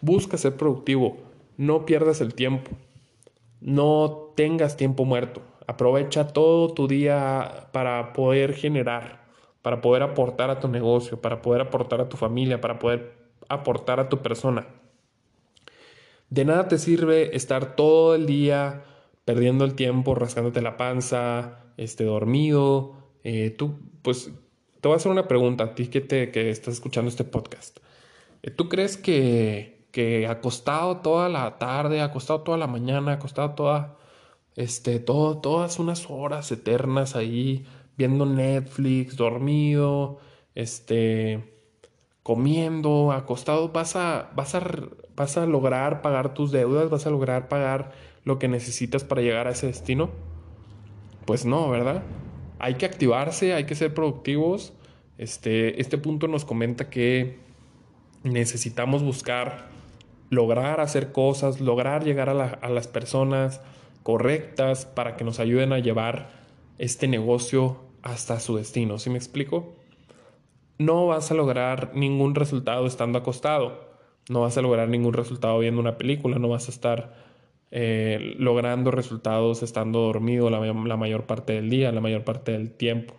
Busca 0.00 0.36
ser 0.36 0.56
productivo. 0.56 1.16
No 1.56 1.86
pierdas 1.86 2.20
el 2.20 2.34
tiempo. 2.34 2.70
No 3.60 4.32
tengas 4.36 4.76
tiempo 4.76 5.04
muerto. 5.04 5.42
Aprovecha 5.66 6.28
todo 6.28 6.72
tu 6.72 6.86
día 6.86 7.68
para 7.72 8.12
poder 8.12 8.54
generar 8.54 9.19
para 9.62 9.80
poder 9.80 10.02
aportar 10.02 10.50
a 10.50 10.60
tu 10.60 10.68
negocio, 10.68 11.20
para 11.20 11.42
poder 11.42 11.62
aportar 11.62 12.00
a 12.00 12.08
tu 12.08 12.16
familia, 12.16 12.60
para 12.60 12.78
poder 12.78 13.12
aportar 13.48 14.00
a 14.00 14.08
tu 14.08 14.22
persona. 14.22 14.66
De 16.30 16.44
nada 16.44 16.68
te 16.68 16.78
sirve 16.78 17.36
estar 17.36 17.74
todo 17.76 18.14
el 18.14 18.26
día 18.26 18.84
perdiendo 19.24 19.64
el 19.64 19.74
tiempo, 19.74 20.14
rascándote 20.14 20.62
la 20.62 20.76
panza, 20.76 21.64
este, 21.76 22.04
dormido. 22.04 22.94
Eh, 23.24 23.50
tú, 23.50 23.78
pues, 24.02 24.32
te 24.80 24.88
voy 24.88 24.94
a 24.94 24.96
hacer 24.96 25.12
una 25.12 25.28
pregunta 25.28 25.64
a 25.64 25.74
ti 25.74 25.88
que, 25.88 26.00
te, 26.00 26.30
que 26.30 26.50
estás 26.50 26.74
escuchando 26.74 27.08
este 27.08 27.24
podcast. 27.24 27.78
Eh, 28.42 28.50
¿Tú 28.50 28.68
crees 28.68 28.96
que, 28.96 29.88
que 29.90 30.26
acostado 30.26 30.98
toda 30.98 31.28
la 31.28 31.58
tarde, 31.58 32.00
acostado 32.00 32.42
toda 32.42 32.58
la 32.58 32.66
mañana, 32.66 33.14
acostado 33.14 33.50
toda, 33.50 33.98
este, 34.56 35.00
todo, 35.00 35.38
todas 35.38 35.78
unas 35.78 36.08
horas 36.08 36.50
eternas 36.52 37.16
ahí, 37.16 37.66
viendo 37.96 38.26
Netflix, 38.26 39.16
dormido, 39.16 40.18
este, 40.54 41.44
comiendo, 42.22 43.12
acostado, 43.12 43.70
vas 43.70 43.96
a, 43.96 44.30
vas, 44.34 44.54
a, 44.54 44.62
vas 45.16 45.36
a 45.36 45.46
lograr 45.46 46.02
pagar 46.02 46.34
tus 46.34 46.50
deudas, 46.52 46.90
vas 46.90 47.06
a 47.06 47.10
lograr 47.10 47.48
pagar 47.48 47.92
lo 48.24 48.38
que 48.38 48.48
necesitas 48.48 49.04
para 49.04 49.22
llegar 49.22 49.46
a 49.46 49.50
ese 49.50 49.66
destino. 49.66 50.10
Pues 51.24 51.44
no, 51.44 51.70
¿verdad? 51.70 52.02
Hay 52.58 52.74
que 52.74 52.86
activarse, 52.86 53.54
hay 53.54 53.64
que 53.64 53.74
ser 53.74 53.94
productivos. 53.94 54.72
Este, 55.18 55.80
este 55.80 55.98
punto 55.98 56.28
nos 56.28 56.44
comenta 56.44 56.90
que 56.90 57.38
necesitamos 58.22 59.02
buscar 59.02 59.68
lograr 60.30 60.80
hacer 60.80 61.12
cosas, 61.12 61.60
lograr 61.60 62.04
llegar 62.04 62.28
a, 62.28 62.44
a 62.46 62.68
las 62.70 62.86
personas 62.86 63.60
correctas 64.02 64.86
para 64.86 65.16
que 65.16 65.24
nos 65.24 65.40
ayuden 65.40 65.72
a 65.72 65.78
llevar 65.78 66.39
este 66.80 67.08
negocio 67.08 67.76
hasta 68.00 68.40
su 68.40 68.56
destino. 68.56 68.98
¿Sí 68.98 69.10
me 69.10 69.18
explico? 69.18 69.76
No 70.78 71.06
vas 71.06 71.30
a 71.30 71.34
lograr 71.34 71.92
ningún 71.94 72.34
resultado 72.34 72.86
estando 72.86 73.18
acostado. 73.18 73.98
No 74.30 74.40
vas 74.40 74.56
a 74.56 74.62
lograr 74.62 74.88
ningún 74.88 75.12
resultado 75.12 75.58
viendo 75.58 75.78
una 75.78 75.98
película. 75.98 76.38
No 76.38 76.48
vas 76.48 76.68
a 76.68 76.70
estar 76.70 77.14
eh, 77.70 78.34
logrando 78.38 78.90
resultados 78.90 79.62
estando 79.62 80.00
dormido 80.00 80.48
la, 80.48 80.58
la, 80.58 80.96
mayor 80.96 81.26
parte 81.26 81.52
del 81.52 81.68
día, 81.68 81.92
la 81.92 82.00
mayor 82.00 82.24
parte 82.24 82.52
del 82.52 82.72
tiempo. 82.72 83.14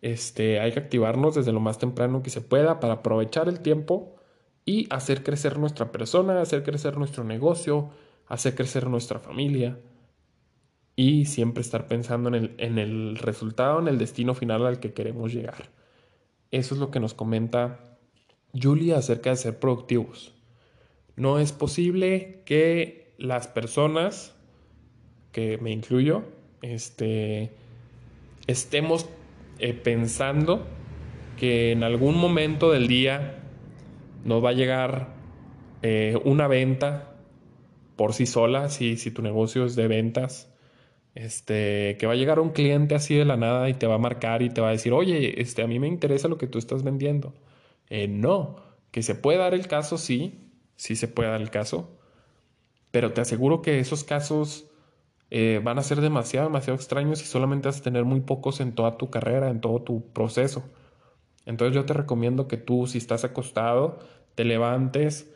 Este, 0.00 0.60
hay 0.60 0.70
que 0.70 0.78
activarnos 0.78 1.34
desde 1.34 1.50
lo 1.50 1.58
más 1.58 1.78
temprano 1.78 2.22
que 2.22 2.30
se 2.30 2.40
pueda 2.40 2.78
para 2.78 2.94
aprovechar 2.94 3.48
el 3.48 3.58
tiempo 3.58 4.14
y 4.64 4.86
hacer 4.90 5.24
crecer 5.24 5.58
nuestra 5.58 5.90
persona, 5.90 6.40
hacer 6.40 6.62
crecer 6.62 6.96
nuestro 6.96 7.24
negocio, 7.24 7.90
hacer 8.28 8.54
crecer 8.54 8.86
nuestra 8.86 9.18
familia 9.18 9.80
y 11.00 11.24
siempre 11.24 11.62
estar 11.62 11.86
pensando 11.86 12.28
en 12.28 12.34
el, 12.34 12.54
en 12.58 12.78
el 12.78 13.16
resultado, 13.16 13.80
en 13.80 13.88
el 13.88 13.96
destino 13.96 14.34
final 14.34 14.66
al 14.66 14.80
que 14.80 14.92
queremos 14.92 15.32
llegar. 15.32 15.70
Eso 16.50 16.74
es 16.74 16.80
lo 16.80 16.90
que 16.90 17.00
nos 17.00 17.14
comenta 17.14 17.96
Julia 18.52 18.98
acerca 18.98 19.30
de 19.30 19.36
ser 19.36 19.58
productivos. 19.58 20.34
No 21.16 21.38
es 21.38 21.52
posible 21.52 22.42
que 22.44 23.14
las 23.16 23.48
personas, 23.48 24.36
que 25.32 25.56
me 25.56 25.70
incluyo, 25.70 26.22
este, 26.60 27.50
estemos 28.46 29.08
eh, 29.58 29.72
pensando 29.72 30.66
que 31.38 31.72
en 31.72 31.82
algún 31.82 32.18
momento 32.18 32.72
del 32.72 32.88
día 32.88 33.42
nos 34.22 34.44
va 34.44 34.50
a 34.50 34.52
llegar 34.52 35.14
eh, 35.80 36.20
una 36.24 36.46
venta 36.46 37.16
por 37.96 38.12
sí 38.12 38.26
sola, 38.26 38.68
si, 38.68 38.98
si 38.98 39.10
tu 39.10 39.22
negocio 39.22 39.64
es 39.64 39.76
de 39.76 39.88
ventas, 39.88 40.50
este, 41.14 41.96
que 41.98 42.06
va 42.06 42.12
a 42.14 42.16
llegar 42.16 42.40
un 42.40 42.50
cliente 42.50 42.94
así 42.94 43.14
de 43.14 43.24
la 43.24 43.36
nada 43.36 43.68
y 43.68 43.74
te 43.74 43.86
va 43.86 43.96
a 43.96 43.98
marcar 43.98 44.42
y 44.42 44.50
te 44.50 44.60
va 44.60 44.68
a 44.68 44.72
decir, 44.72 44.92
oye, 44.92 45.40
este, 45.40 45.62
a 45.62 45.66
mí 45.66 45.78
me 45.78 45.88
interesa 45.88 46.28
lo 46.28 46.38
que 46.38 46.46
tú 46.46 46.58
estás 46.58 46.82
vendiendo. 46.82 47.34
Eh, 47.88 48.08
no, 48.08 48.56
que 48.90 49.02
se 49.02 49.14
puede 49.14 49.38
dar 49.38 49.54
el 49.54 49.66
caso, 49.66 49.98
sí, 49.98 50.52
sí 50.76 50.96
se 50.96 51.08
puede 51.08 51.30
dar 51.30 51.40
el 51.40 51.50
caso, 51.50 51.98
pero 52.90 53.12
te 53.12 53.20
aseguro 53.20 53.62
que 53.62 53.80
esos 53.80 54.04
casos 54.04 54.66
eh, 55.30 55.60
van 55.62 55.78
a 55.78 55.82
ser 55.82 56.00
demasiado, 56.00 56.48
demasiado 56.48 56.76
extraños 56.76 57.22
y 57.22 57.26
solamente 57.26 57.68
vas 57.68 57.80
a 57.80 57.82
tener 57.82 58.04
muy 58.04 58.20
pocos 58.20 58.60
en 58.60 58.74
toda 58.74 58.96
tu 58.96 59.10
carrera, 59.10 59.48
en 59.50 59.60
todo 59.60 59.82
tu 59.82 60.12
proceso. 60.12 60.64
Entonces 61.46 61.74
yo 61.74 61.84
te 61.86 61.94
recomiendo 61.94 62.48
que 62.48 62.56
tú, 62.56 62.86
si 62.86 62.98
estás 62.98 63.24
acostado, 63.24 63.98
te 64.34 64.44
levantes, 64.44 65.32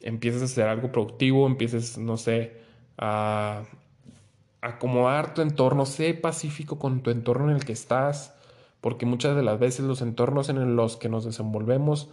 empieces 0.00 0.42
a 0.42 0.44
hacer 0.46 0.68
algo 0.68 0.92
productivo, 0.92 1.46
empieces, 1.46 1.98
no 1.98 2.16
sé, 2.16 2.56
a 2.98 3.64
acomodar 4.60 5.34
tu 5.34 5.42
entorno, 5.42 5.86
sé 5.86 6.14
pacífico 6.14 6.78
con 6.78 7.02
tu 7.02 7.10
entorno 7.10 7.50
en 7.50 7.56
el 7.56 7.64
que 7.64 7.72
estás, 7.72 8.34
porque 8.80 9.06
muchas 9.06 9.36
de 9.36 9.42
las 9.42 9.58
veces 9.58 9.84
los 9.84 10.02
entornos 10.02 10.48
en 10.48 10.76
los 10.76 10.96
que 10.96 11.08
nos 11.08 11.24
desenvolvemos 11.24 12.10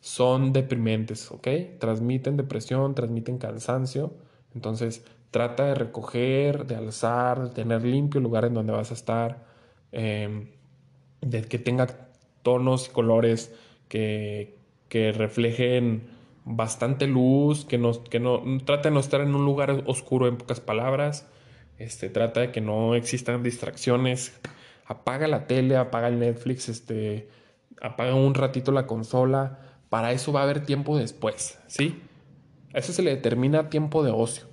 son 0.00 0.52
deprimentes, 0.52 1.30
¿ok? 1.30 1.48
Transmiten 1.78 2.36
depresión, 2.36 2.94
transmiten 2.94 3.38
cansancio, 3.38 4.12
entonces 4.54 5.04
trata 5.30 5.66
de 5.66 5.74
recoger, 5.74 6.66
de 6.66 6.76
alzar, 6.76 7.42
de 7.42 7.50
tener 7.50 7.84
limpio 7.84 8.20
lugar 8.20 8.44
en 8.44 8.54
donde 8.54 8.72
vas 8.72 8.90
a 8.90 8.94
estar, 8.94 9.44
em, 9.92 10.48
de 11.20 11.42
que 11.42 11.58
tenga 11.58 11.86
tonos 12.42 12.88
y 12.88 12.90
colores 12.90 13.54
que, 13.88 14.56
que 14.88 15.12
reflejen 15.12 16.08
bastante 16.44 17.06
luz, 17.06 17.64
que, 17.64 17.76
no, 17.76 18.02
que 18.04 18.20
no, 18.20 18.42
trata 18.64 18.88
de 18.88 18.94
no 18.94 19.00
estar 19.00 19.20
en 19.20 19.34
un 19.34 19.44
lugar 19.44 19.82
oscuro 19.86 20.28
en 20.28 20.36
pocas 20.36 20.60
palabras, 20.60 21.28
este, 21.78 22.08
trata 22.10 22.40
de 22.40 22.52
que 22.52 22.60
no 22.60 22.94
existan 22.94 23.42
distracciones, 23.42 24.38
apaga 24.84 25.28
la 25.28 25.46
tele, 25.46 25.76
apaga 25.76 26.08
el 26.08 26.18
Netflix, 26.18 26.68
este, 26.68 27.28
apaga 27.80 28.14
un 28.14 28.34
ratito 28.34 28.72
la 28.72 28.86
consola, 28.86 29.60
para 29.88 30.12
eso 30.12 30.32
va 30.32 30.40
a 30.40 30.42
haber 30.44 30.64
tiempo 30.64 30.98
después, 30.98 31.58
¿sí? 31.66 32.00
Eso 32.74 32.92
se 32.92 33.02
le 33.02 33.10
determina 33.10 33.70
tiempo 33.70 34.02
de 34.02 34.10
ocio, 34.10 34.44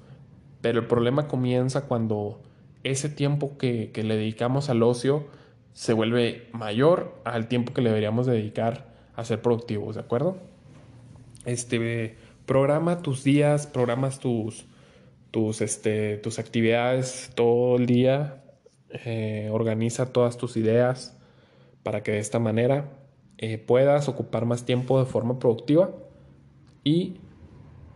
pero 0.61 0.79
el 0.79 0.87
problema 0.87 1.27
comienza 1.27 1.85
cuando 1.85 2.41
ese 2.83 3.09
tiempo 3.09 3.57
que, 3.57 3.91
que 3.91 4.03
le 4.03 4.15
dedicamos 4.15 4.69
al 4.69 4.83
ocio 4.83 5.27
se 5.73 5.91
vuelve 5.91 6.47
mayor 6.53 7.21
al 7.25 7.47
tiempo 7.47 7.73
que 7.73 7.81
le 7.81 7.89
deberíamos 7.89 8.25
dedicar 8.25 8.93
a 9.15 9.25
ser 9.25 9.41
productivos, 9.41 9.95
¿de 9.95 10.01
acuerdo? 10.01 10.37
Este, 11.45 12.15
programa 12.45 13.01
tus 13.01 13.23
días, 13.23 13.67
programas 13.67 14.19
tus, 14.19 14.65
tus, 15.35 15.59
este, 15.59 16.15
tus 16.15 16.39
actividades 16.39 17.29
todo 17.35 17.75
el 17.75 17.87
día, 17.87 18.41
eh, 18.89 19.49
organiza 19.51 20.13
todas 20.13 20.37
tus 20.37 20.55
ideas 20.55 21.19
para 21.83 22.03
que 22.03 22.13
de 22.13 22.19
esta 22.19 22.39
manera 22.39 22.93
eh, 23.37 23.57
puedas 23.57 24.07
ocupar 24.07 24.45
más 24.45 24.63
tiempo 24.63 24.97
de 24.97 25.05
forma 25.05 25.37
productiva 25.37 25.91
y 26.85 27.19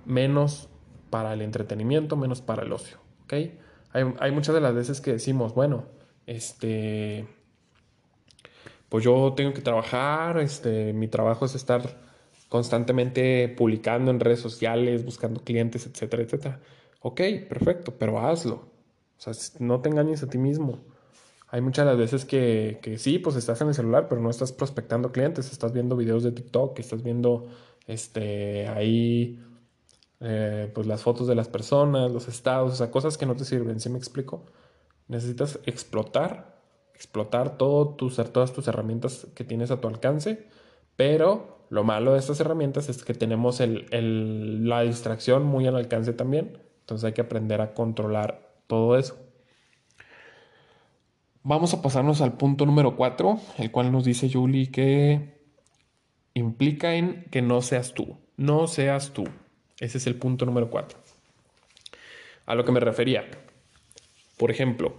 menos 0.04 0.68
para 1.10 1.32
el 1.32 1.42
entretenimiento, 1.42 2.18
menos 2.18 2.42
para 2.42 2.64
el 2.64 2.74
ocio. 2.74 2.98
¿okay? 3.24 3.58
Hay, 3.94 4.04
hay 4.20 4.32
muchas 4.32 4.54
de 4.54 4.60
las 4.60 4.76
veces 4.76 5.00
que 5.00 5.14
decimos, 5.14 5.54
bueno, 5.56 5.86
este 6.26 7.26
pues 8.90 9.06
yo 9.06 9.32
tengo 9.34 9.54
que 9.54 9.62
trabajar, 9.62 10.40
este, 10.40 10.92
mi 10.92 11.08
trabajo 11.08 11.46
es 11.46 11.56
estar 11.56 12.02
constantemente 12.50 13.48
publicando 13.48 14.12
en 14.12 14.20
redes 14.20 14.42
sociales, 14.42 15.06
buscando 15.06 15.42
clientes, 15.42 15.88
etcétera, 15.88 16.24
etcétera. 16.24 16.60
Ok, 17.00 17.22
perfecto, 17.48 17.98
pero 17.98 18.20
hazlo. 18.20 18.56
O 19.18 19.22
sea, 19.22 19.34
no 19.60 19.82
te 19.82 19.90
engañes 19.90 20.24
a 20.24 20.30
ti 20.30 20.38
mismo. 20.38 20.80
Hay 21.50 21.62
muchas 21.62 21.86
las 21.86 21.98
veces 21.98 22.26
que, 22.26 22.80
que 22.82 22.98
sí, 22.98 23.20
pues 23.20 23.36
estás 23.36 23.62
en 23.62 23.70
el 23.70 23.74
celular, 23.74 24.08
pero 24.08 24.22
no 24.22 24.30
estás 24.30 24.52
prospectando 24.52 25.12
clientes, 25.12 25.52
estás 25.52 25.74
viendo 25.74 25.96
videos 25.96 26.24
de 26.24 26.32
TikTok, 26.32 26.78
estás 26.80 27.04
viendo 27.04 27.48
este, 27.88 28.68
ahí 28.68 29.40
eh, 30.20 30.72
pues 30.74 30.86
las 30.88 31.02
fotos 31.02 31.28
de 31.28 31.36
las 31.36 31.48
personas, 31.48 32.12
los 32.12 32.28
estados, 32.28 32.74
o 32.74 32.76
sea, 32.76 32.92
cosas 32.92 33.18
que 33.18 33.26
no 33.26 33.36
te 33.36 33.46
sirven, 33.46 33.80
¿sí 33.80 33.90
me 33.90 33.98
explico? 33.98 34.46
Necesitas 35.08 35.60
explotar 35.66 36.60
explotar 37.00 37.58
todo 37.58 37.96
todas 37.96 38.54
tus 38.54 38.68
herramientas 38.68 39.28
que 39.34 39.46
tienes 39.46 39.72
a 39.72 39.80
tu 39.80 39.88
alcance, 39.88 40.48
pero 40.98 41.66
lo 41.70 41.86
malo 41.86 42.12
de 42.12 42.20
estas 42.20 42.42
herramientas 42.42 42.90
es 42.90 43.06
que 43.06 43.14
tenemos 43.14 43.62
el, 43.62 44.68
la 44.68 44.82
distracción 44.82 45.46
muy 45.46 45.66
al 45.66 45.78
alcance 45.78 46.12
también, 46.12 46.58
entonces 46.90 47.06
hay 47.06 47.14
que 47.14 47.22
aprender 47.22 47.62
a 47.62 47.76
controlar 47.76 48.50
todo 48.66 48.98
eso. 48.98 49.16
Vamos 51.44 51.72
a 51.76 51.84
pasarnos 51.84 52.20
al 52.22 52.34
punto 52.34 52.66
número 52.66 52.96
4, 52.96 53.40
el 53.60 53.70
cual 53.70 53.92
nos 53.92 54.06
dice 54.06 54.28
Julie 54.28 54.72
que 54.72 55.38
implica 56.34 56.96
en 56.96 57.26
que 57.26 57.44
no 57.44 57.62
seas 57.62 57.94
tú, 57.94 58.18
no 58.38 58.66
seas 58.66 59.12
tú. 59.12 59.26
Ese 59.80 60.00
es 60.00 60.08
el 60.08 60.16
punto 60.16 60.48
número 60.48 60.72
4. 60.72 60.98
A 62.48 62.56
lo 62.56 62.66
que 62.66 62.72
me 62.72 62.80
refería. 62.80 63.30
Por 64.36 64.50
ejemplo, 64.50 64.96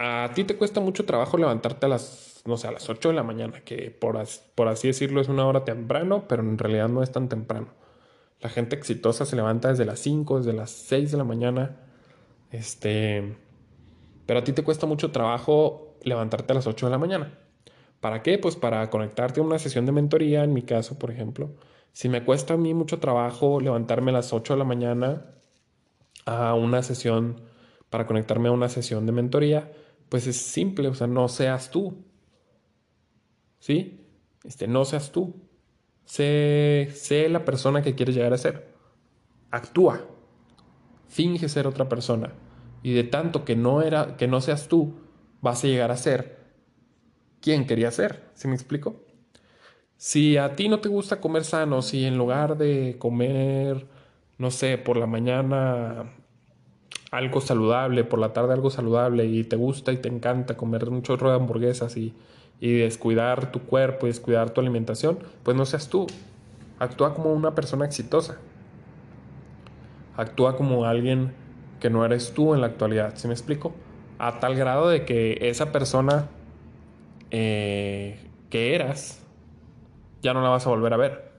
a 0.00 0.32
ti 0.34 0.42
te 0.42 0.56
cuesta 0.56 0.80
mucho 0.80 1.04
trabajo 1.04 1.38
levantarte 1.38 1.86
a 1.86 1.88
las, 1.88 2.42
no 2.46 2.56
sé, 2.56 2.66
a 2.66 2.72
las 2.72 2.90
8 2.90 3.10
de 3.10 3.14
la 3.14 3.22
mañana, 3.22 3.60
que 3.60 3.92
por, 3.92 4.20
por 4.56 4.66
así 4.66 4.88
decirlo 4.88 5.20
es 5.20 5.28
una 5.28 5.46
hora 5.46 5.64
temprano, 5.64 6.24
pero 6.26 6.42
en 6.42 6.58
realidad 6.58 6.88
no 6.88 7.04
es 7.04 7.12
tan 7.12 7.28
temprano. 7.28 7.85
La 8.40 8.48
gente 8.48 8.76
exitosa 8.76 9.24
se 9.24 9.36
levanta 9.36 9.68
desde 9.68 9.84
las 9.84 9.98
5, 10.00 10.38
desde 10.38 10.52
las 10.52 10.70
6 10.70 11.10
de 11.10 11.16
la 11.16 11.24
mañana. 11.24 11.76
Este, 12.50 13.36
pero 14.26 14.40
a 14.40 14.44
ti 14.44 14.52
te 14.52 14.62
cuesta 14.62 14.86
mucho 14.86 15.10
trabajo 15.10 15.96
levantarte 16.02 16.52
a 16.52 16.56
las 16.56 16.66
8 16.66 16.86
de 16.86 16.92
la 16.92 16.98
mañana. 16.98 17.38
¿Para 18.00 18.22
qué? 18.22 18.38
Pues 18.38 18.56
para 18.56 18.88
conectarte 18.90 19.40
a 19.40 19.42
una 19.42 19.58
sesión 19.58 19.86
de 19.86 19.92
mentoría, 19.92 20.44
en 20.44 20.52
mi 20.52 20.62
caso, 20.62 20.98
por 20.98 21.10
ejemplo. 21.10 21.56
Si 21.92 22.08
me 22.08 22.24
cuesta 22.24 22.54
a 22.54 22.56
mí 22.56 22.74
mucho 22.74 22.98
trabajo 22.98 23.60
levantarme 23.60 24.10
a 24.10 24.14
las 24.14 24.32
8 24.32 24.52
de 24.52 24.58
la 24.58 24.64
mañana 24.64 25.34
a 26.26 26.54
una 26.54 26.82
sesión, 26.82 27.40
para 27.90 28.06
conectarme 28.06 28.48
a 28.48 28.52
una 28.52 28.68
sesión 28.68 29.06
de 29.06 29.12
mentoría, 29.12 29.72
pues 30.08 30.26
es 30.26 30.36
simple, 30.36 30.88
o 30.88 30.94
sea, 30.94 31.06
no 31.06 31.28
seas 31.28 31.70
tú. 31.70 32.04
¿Sí? 33.58 34.06
Este, 34.44 34.68
no 34.68 34.84
seas 34.84 35.12
tú. 35.12 35.45
Sé, 36.06 37.26
la 37.28 37.44
persona 37.44 37.82
que 37.82 37.94
quieres 37.94 38.14
llegar 38.14 38.32
a 38.32 38.38
ser. 38.38 38.72
Actúa. 39.50 40.06
Finge 41.08 41.48
ser 41.48 41.66
otra 41.66 41.88
persona. 41.88 42.32
Y 42.82 42.94
de 42.94 43.04
tanto 43.04 43.44
que 43.44 43.56
no 43.56 43.82
era, 43.82 44.16
que 44.16 44.28
no 44.28 44.40
seas 44.40 44.68
tú, 44.68 44.94
vas 45.42 45.62
a 45.62 45.66
llegar 45.66 45.90
a 45.90 45.96
ser 45.96 46.38
quien 47.40 47.66
quería 47.66 47.90
ser. 47.90 48.30
¿Sí 48.34 48.48
me 48.48 48.54
explico? 48.54 49.02
Si 49.96 50.36
a 50.36 50.54
ti 50.54 50.68
no 50.68 50.78
te 50.80 50.88
gusta 50.88 51.20
comer 51.20 51.44
sano, 51.44 51.82
si 51.82 52.04
en 52.04 52.16
lugar 52.16 52.56
de 52.56 52.96
comer, 52.98 53.86
no 54.38 54.50
sé, 54.50 54.78
por 54.78 54.96
la 54.96 55.06
mañana 55.06 56.12
algo 57.10 57.40
saludable, 57.40 58.04
por 58.04 58.18
la 58.18 58.32
tarde 58.32 58.52
algo 58.52 58.70
saludable 58.70 59.24
y 59.24 59.44
te 59.44 59.56
gusta 59.56 59.92
y 59.92 59.96
te 59.96 60.08
encanta 60.08 60.56
comer 60.56 60.88
un 60.88 61.02
chorro 61.02 61.30
de 61.30 61.36
hamburguesas 61.36 61.96
y, 61.96 62.14
y 62.60 62.78
descuidar 62.78 63.52
tu 63.52 63.60
cuerpo 63.60 64.06
y 64.06 64.10
descuidar 64.10 64.50
tu 64.50 64.60
alimentación, 64.60 65.18
pues 65.42 65.56
no 65.56 65.66
seas 65.66 65.88
tú. 65.88 66.06
Actúa 66.78 67.14
como 67.14 67.32
una 67.32 67.54
persona 67.54 67.84
exitosa. 67.84 68.38
Actúa 70.16 70.56
como 70.56 70.84
alguien 70.84 71.32
que 71.80 71.90
no 71.90 72.04
eres 72.04 72.32
tú 72.32 72.54
en 72.54 72.60
la 72.60 72.68
actualidad, 72.68 73.14
¿sí 73.16 73.28
me 73.28 73.34
explico? 73.34 73.74
A 74.18 74.40
tal 74.40 74.54
grado 74.54 74.88
de 74.88 75.04
que 75.04 75.38
esa 75.42 75.72
persona 75.72 76.28
eh, 77.30 78.18
que 78.48 78.74
eras 78.74 79.22
ya 80.22 80.32
no 80.32 80.40
la 80.40 80.48
vas 80.48 80.66
a 80.66 80.70
volver 80.70 80.94
a 80.94 80.96
ver, 80.96 81.32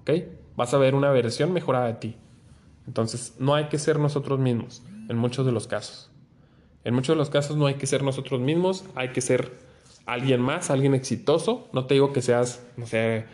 ¿ok? 0.00 0.10
Vas 0.56 0.74
a 0.74 0.78
ver 0.78 0.94
una 0.94 1.10
versión 1.10 1.52
mejorada 1.52 1.86
de 1.86 1.94
ti. 1.94 2.16
Entonces, 2.86 3.36
no 3.38 3.54
hay 3.54 3.66
que 3.68 3.78
ser 3.78 3.98
nosotros 3.98 4.38
mismos 4.38 4.82
en 5.08 5.16
muchos 5.16 5.46
de 5.46 5.52
los 5.52 5.66
casos. 5.66 6.10
En 6.84 6.94
muchos 6.94 7.14
de 7.14 7.18
los 7.18 7.30
casos 7.30 7.56
no 7.56 7.66
hay 7.66 7.74
que 7.74 7.86
ser 7.86 8.02
nosotros 8.02 8.40
mismos, 8.40 8.84
hay 8.94 9.10
que 9.10 9.20
ser 9.20 9.50
alguien 10.12 10.40
más, 10.40 10.70
alguien 10.70 10.94
exitoso. 10.94 11.68
No 11.72 11.86
te 11.86 11.94
digo 11.94 12.12
que 12.12 12.22
seas, 12.22 12.66
no 12.76 12.86
sé, 12.86 13.26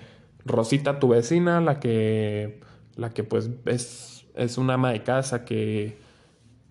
Rosita, 0.44 0.98
tu 0.98 1.08
vecina, 1.08 1.60
la 1.60 1.80
que, 1.80 2.60
la 2.94 3.10
que 3.10 3.24
pues 3.24 3.50
es, 3.64 4.26
es 4.34 4.58
una 4.58 4.74
ama 4.74 4.92
de 4.92 5.02
casa 5.02 5.44
que, 5.44 5.98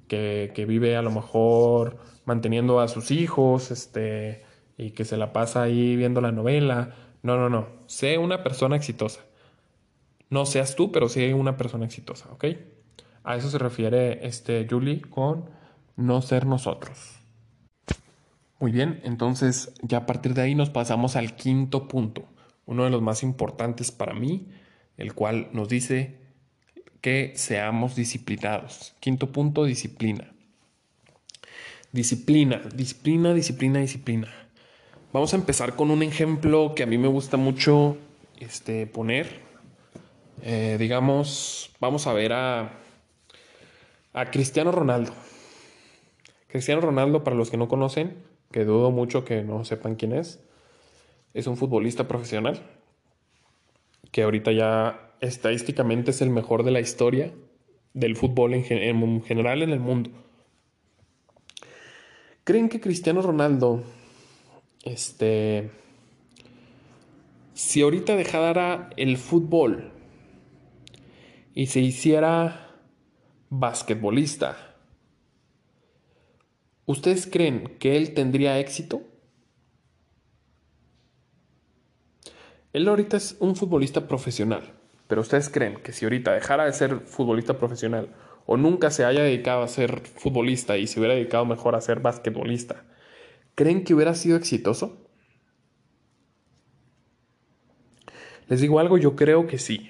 que, 0.07 0.65
vive 0.67 0.95
a 0.95 1.01
lo 1.01 1.11
mejor 1.11 1.97
manteniendo 2.25 2.79
a 2.79 2.87
sus 2.87 3.11
hijos, 3.11 3.71
este, 3.71 4.43
y 4.77 4.91
que 4.91 5.05
se 5.05 5.17
la 5.17 5.33
pasa 5.33 5.63
ahí 5.63 5.95
viendo 5.95 6.21
la 6.21 6.31
novela. 6.31 6.95
No, 7.23 7.37
no, 7.37 7.49
no. 7.49 7.67
Sé 7.87 8.17
una 8.17 8.43
persona 8.43 8.75
exitosa. 8.75 9.21
No 10.29 10.45
seas 10.45 10.75
tú, 10.75 10.91
pero 10.91 11.09
sé 11.09 11.33
una 11.33 11.57
persona 11.57 11.85
exitosa, 11.85 12.31
¿ok? 12.31 12.45
A 13.23 13.35
eso 13.35 13.49
se 13.49 13.57
refiere 13.57 14.25
este 14.25 14.67
Julie 14.69 15.01
con 15.01 15.49
no 15.95 16.21
ser 16.21 16.45
nosotros. 16.45 17.24
Muy 18.59 18.71
bien, 18.71 19.01
entonces 19.03 19.73
ya 19.81 19.99
a 19.99 20.05
partir 20.05 20.33
de 20.33 20.41
ahí 20.41 20.55
nos 20.55 20.69
pasamos 20.69 21.15
al 21.15 21.35
quinto 21.35 21.87
punto, 21.87 22.23
uno 22.65 22.85
de 22.85 22.89
los 22.89 23.01
más 23.01 23.23
importantes 23.23 23.91
para 23.91 24.13
mí, 24.13 24.47
el 24.97 25.13
cual 25.13 25.49
nos 25.51 25.69
dice 25.69 26.17
que 27.01 27.33
seamos 27.35 27.95
disciplinados. 27.95 28.95
Quinto 28.99 29.31
punto, 29.31 29.65
disciplina. 29.65 30.31
Disciplina, 31.91 32.61
disciplina, 32.73 33.33
disciplina, 33.33 33.79
disciplina. 33.79 34.27
Vamos 35.13 35.33
a 35.33 35.37
empezar 35.37 35.75
con 35.75 35.91
un 35.91 36.03
ejemplo 36.03 36.73
que 36.75 36.83
a 36.83 36.87
mí 36.87 36.97
me 36.97 37.07
gusta 37.07 37.37
mucho 37.37 37.97
este, 38.39 38.87
poner. 38.87 39.41
Eh, 40.41 40.77
digamos, 40.79 41.71
vamos 41.79 42.07
a 42.07 42.13
ver 42.13 42.33
a 42.33 42.81
a 44.15 44.31
Cristiano 44.31 44.71
Ronaldo. 44.71 45.11
Cristiano 46.47 46.79
Ronaldo, 46.79 47.25
para 47.25 47.35
los 47.35 47.51
que 47.51 47.57
no 47.57 47.67
conocen, 47.67 48.15
que 48.55 48.63
dudo 48.63 48.89
mucho 48.89 49.25
que 49.25 49.43
no 49.43 49.65
sepan 49.65 49.95
quién 49.95 50.13
es, 50.13 50.39
es 51.33 51.45
un 51.45 51.57
futbolista 51.57 52.07
profesional 52.07 52.61
que 54.13 54.23
ahorita 54.23 54.53
ya 54.53 55.11
estadísticamente 55.19 56.11
es 56.11 56.21
el 56.21 56.29
mejor 56.29 56.63
de 56.63 56.71
la 56.71 56.79
historia 56.79 57.33
del 57.93 58.15
fútbol 58.15 58.53
en, 58.53 58.63
general 59.23 59.61
en 59.61 59.71
el 59.71 59.81
mundo. 59.81 60.09
¿Creen 62.45 62.69
que 62.69 62.79
Cristiano 62.79 63.21
Ronaldo, 63.21 63.83
este, 64.85 65.69
si 67.53 67.81
ahorita 67.81 68.15
dejara 68.15 68.89
el 68.95 69.17
fútbol 69.17 69.91
y 71.53 71.65
se 71.65 71.81
hiciera 71.81 72.73
basquetbolista. 73.49 74.74
¿Ustedes 76.85 77.25
creen 77.25 77.77
que 77.79 77.97
él 77.97 78.13
tendría 78.13 78.59
éxito? 78.59 79.01
Él 82.73 82.87
ahorita 82.87 83.17
es 83.17 83.37
un 83.39 83.55
futbolista 83.55 84.07
profesional, 84.07 84.73
pero 85.07 85.21
ustedes 85.21 85.49
creen 85.49 85.77
que 85.81 85.93
si 85.93 86.05
ahorita 86.05 86.33
dejara 86.33 86.65
de 86.65 86.73
ser 86.73 86.99
futbolista 86.99 87.57
profesional 87.57 88.13
o 88.45 88.57
nunca 88.57 88.91
se 88.91 89.03
haya 89.03 89.23
dedicado 89.23 89.63
a 89.63 89.67
ser 89.67 90.01
futbolista 90.01 90.77
y 90.77 90.85
se 90.85 90.99
hubiera 90.99 91.15
dedicado 91.15 91.45
mejor 91.45 91.73
a 91.73 91.81
ser 91.81 92.01
basquetbolista, 92.01 92.83
¿creen 93.55 93.83
que 93.83 93.95
hubiera 93.95 94.13
sido 94.13 94.37
exitoso? 94.37 95.09
Les 98.47 98.61
digo 98.61 98.79
algo, 98.79 98.99
yo 98.99 99.15
creo 99.15 99.47
que 99.47 99.57
sí. 99.57 99.89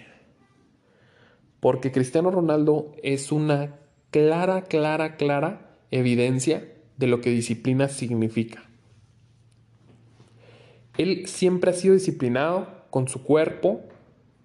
Porque 1.60 1.92
Cristiano 1.92 2.32
Ronaldo 2.32 2.94
es 3.04 3.34
una 3.34 3.80
clara, 4.12 4.62
clara, 4.62 5.18
clara 5.18 5.78
evidencia 5.92 6.75
de 6.98 7.08
lo 7.08 7.22
que 7.22 7.30
disciplina 7.30 7.88
significa. 7.90 8.64
Él 10.98 11.28
siempre 11.28 11.72
ha 11.72 11.74
sido 11.74 11.94
disciplinado 11.94 12.68
con 12.90 13.08
su 13.08 13.24
cuerpo, 13.24 13.82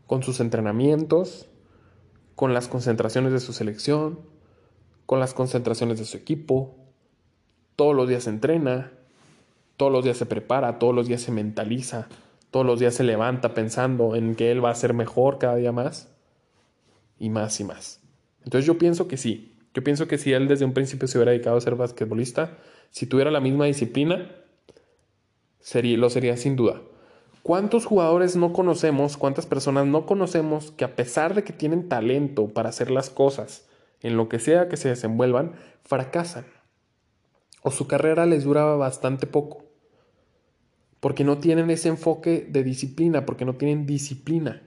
con 0.07 0.23
sus 0.23 0.41
entrenamientos, 0.41 1.49
con 2.35 2.55
las 2.55 2.69
concentraciones 2.69 3.33
de 3.33 3.41
su 3.41 3.53
selección, 3.53 4.21
con 5.07 5.21
las 5.21 5.35
concentraciones 5.35 5.99
de 5.99 6.05
su 6.05 6.17
equipo. 6.17 6.75
Todos 7.77 7.95
los 7.95 8.09
días 8.09 8.25
se 8.25 8.31
entrena, 8.31 8.93
todos 9.77 9.93
los 9.93 10.05
días 10.05 10.17
se 10.17 10.27
prepara, 10.27 10.79
todos 10.79 10.95
los 10.95 11.07
días 11.07 11.21
se 11.21 11.33
mentaliza, 11.33 12.09
todos 12.51 12.67
los 12.67 12.81
días 12.81 12.95
se 12.95 13.05
levanta 13.05 13.55
pensando 13.55 14.17
en 14.17 14.35
que 14.35 14.51
él 14.51 14.65
va 14.65 14.71
a 14.71 14.75
ser 14.75 14.95
mejor 14.95 15.39
cada 15.39 15.57
día 15.57 15.73
más 15.73 16.13
y 17.19 17.31
más 17.31 17.61
y 17.61 17.65
más. 17.65 18.01
Entonces 18.45 18.67
yo 18.67 18.79
pienso 18.79 19.07
que 19.07 19.17
sí. 19.17 19.50
Yo 19.73 19.85
pienso 19.85 20.09
que 20.09 20.19
si 20.19 20.33
él 20.33 20.49
desde 20.49 20.65
un 20.65 20.73
principio 20.73 21.07
se 21.07 21.19
hubiera 21.19 21.33
dedicado 21.33 21.57
a 21.57 21.61
ser 21.61 21.77
basquetbolista, 21.77 22.59
si 22.91 23.07
tuviera 23.07 23.31
la 23.31 23.41
misma 23.41 23.67
disciplina, 23.67 24.35
sería, 25.61 25.97
lo 25.97 26.11
sería 26.11 26.37
sin 26.37 26.57
duda. 26.57 26.83
¿Cuántos 27.43 27.87
jugadores 27.87 28.37
no 28.37 28.53
conocemos, 28.53 29.17
cuántas 29.17 29.47
personas 29.47 29.87
no 29.87 30.07
conocemos 30.07 30.73
que 30.73 30.85
a 30.85 30.97
pesar 30.97 31.35
de 31.35 31.45
que 31.45 31.53
tienen 31.53 31.89
talento 31.89 32.49
para 32.49 32.69
hacer 32.69 32.91
las 32.91 33.11
cosas, 33.11 33.69
en 34.03 34.17
lo 34.17 34.29
que 34.29 34.39
sea 34.39 34.69
que 34.69 34.77
se 34.77 34.89
desenvuelvan, 34.89 35.53
fracasan? 35.85 36.47
O 37.63 37.71
su 37.71 37.87
carrera 37.87 38.27
les 38.27 38.45
dura 38.45 38.65
bastante 38.75 39.27
poco. 39.27 39.65
Porque 40.99 41.25
no 41.25 41.39
tienen 41.39 41.71
ese 41.71 41.89
enfoque 41.89 42.47
de 42.49 42.63
disciplina, 42.63 43.25
porque 43.25 43.45
no 43.45 43.55
tienen 43.55 43.87
disciplina. 43.87 44.63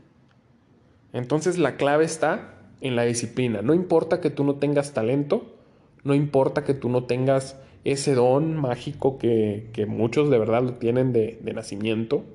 Entonces 1.11 1.59
la 1.59 1.75
clave 1.77 2.05
está 2.05 2.52
en 2.83 2.95
la 2.97 3.03
disciplina. 3.03 3.61
No 3.61 3.73
importa 3.73 4.21
que 4.21 4.29
tú 4.29 4.43
no 4.43 4.55
tengas 4.55 4.93
talento, 4.93 5.55
no 6.03 6.13
importa 6.13 6.65
que 6.65 6.73
tú 6.73 6.89
no 6.89 7.05
tengas 7.05 7.57
ese 7.85 8.13
don 8.13 8.55
mágico 8.55 9.17
que, 9.17 9.71
muchos 9.87 10.29
de 10.29 10.37
verdad 10.37 10.61
lo 10.61 10.73
tienen 10.75 11.13
de, 11.13 11.39
de, 11.41 11.53
nacimiento, 11.53 12.25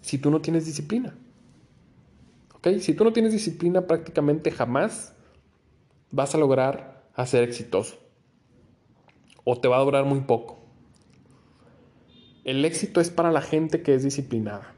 si 0.00 0.16
tú 0.16 0.30
no 0.30 0.40
tienes 0.40 0.64
disciplina. 0.64 1.16
¿Ok? 2.54 2.68
Si 2.78 2.94
tú 2.94 3.02
no 3.02 3.12
tienes 3.12 3.32
disciplina, 3.32 3.88
prácticamente 3.88 4.52
jamás 4.52 5.14
vas 6.12 6.34
a 6.36 6.38
lograr 6.38 7.02
ser 7.26 7.42
exitoso. 7.42 7.98
O 9.42 9.58
te 9.58 9.66
va 9.66 9.78
a 9.78 9.84
durar 9.84 10.04
muy 10.04 10.20
poco. 10.20 10.60
El 12.44 12.64
éxito 12.64 13.00
es 13.00 13.10
para 13.10 13.32
la 13.32 13.42
gente 13.42 13.82
que 13.82 13.94
es 13.94 14.04
disciplinada. 14.04 14.74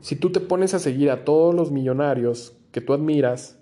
Si 0.00 0.16
tú 0.16 0.32
te 0.32 0.40
pones 0.40 0.72
a 0.72 0.78
seguir 0.78 1.10
a 1.10 1.24
todos 1.24 1.54
los 1.54 1.70
millonarios 1.70 2.56
que 2.72 2.80
tú 2.80 2.94
admiras, 2.94 3.58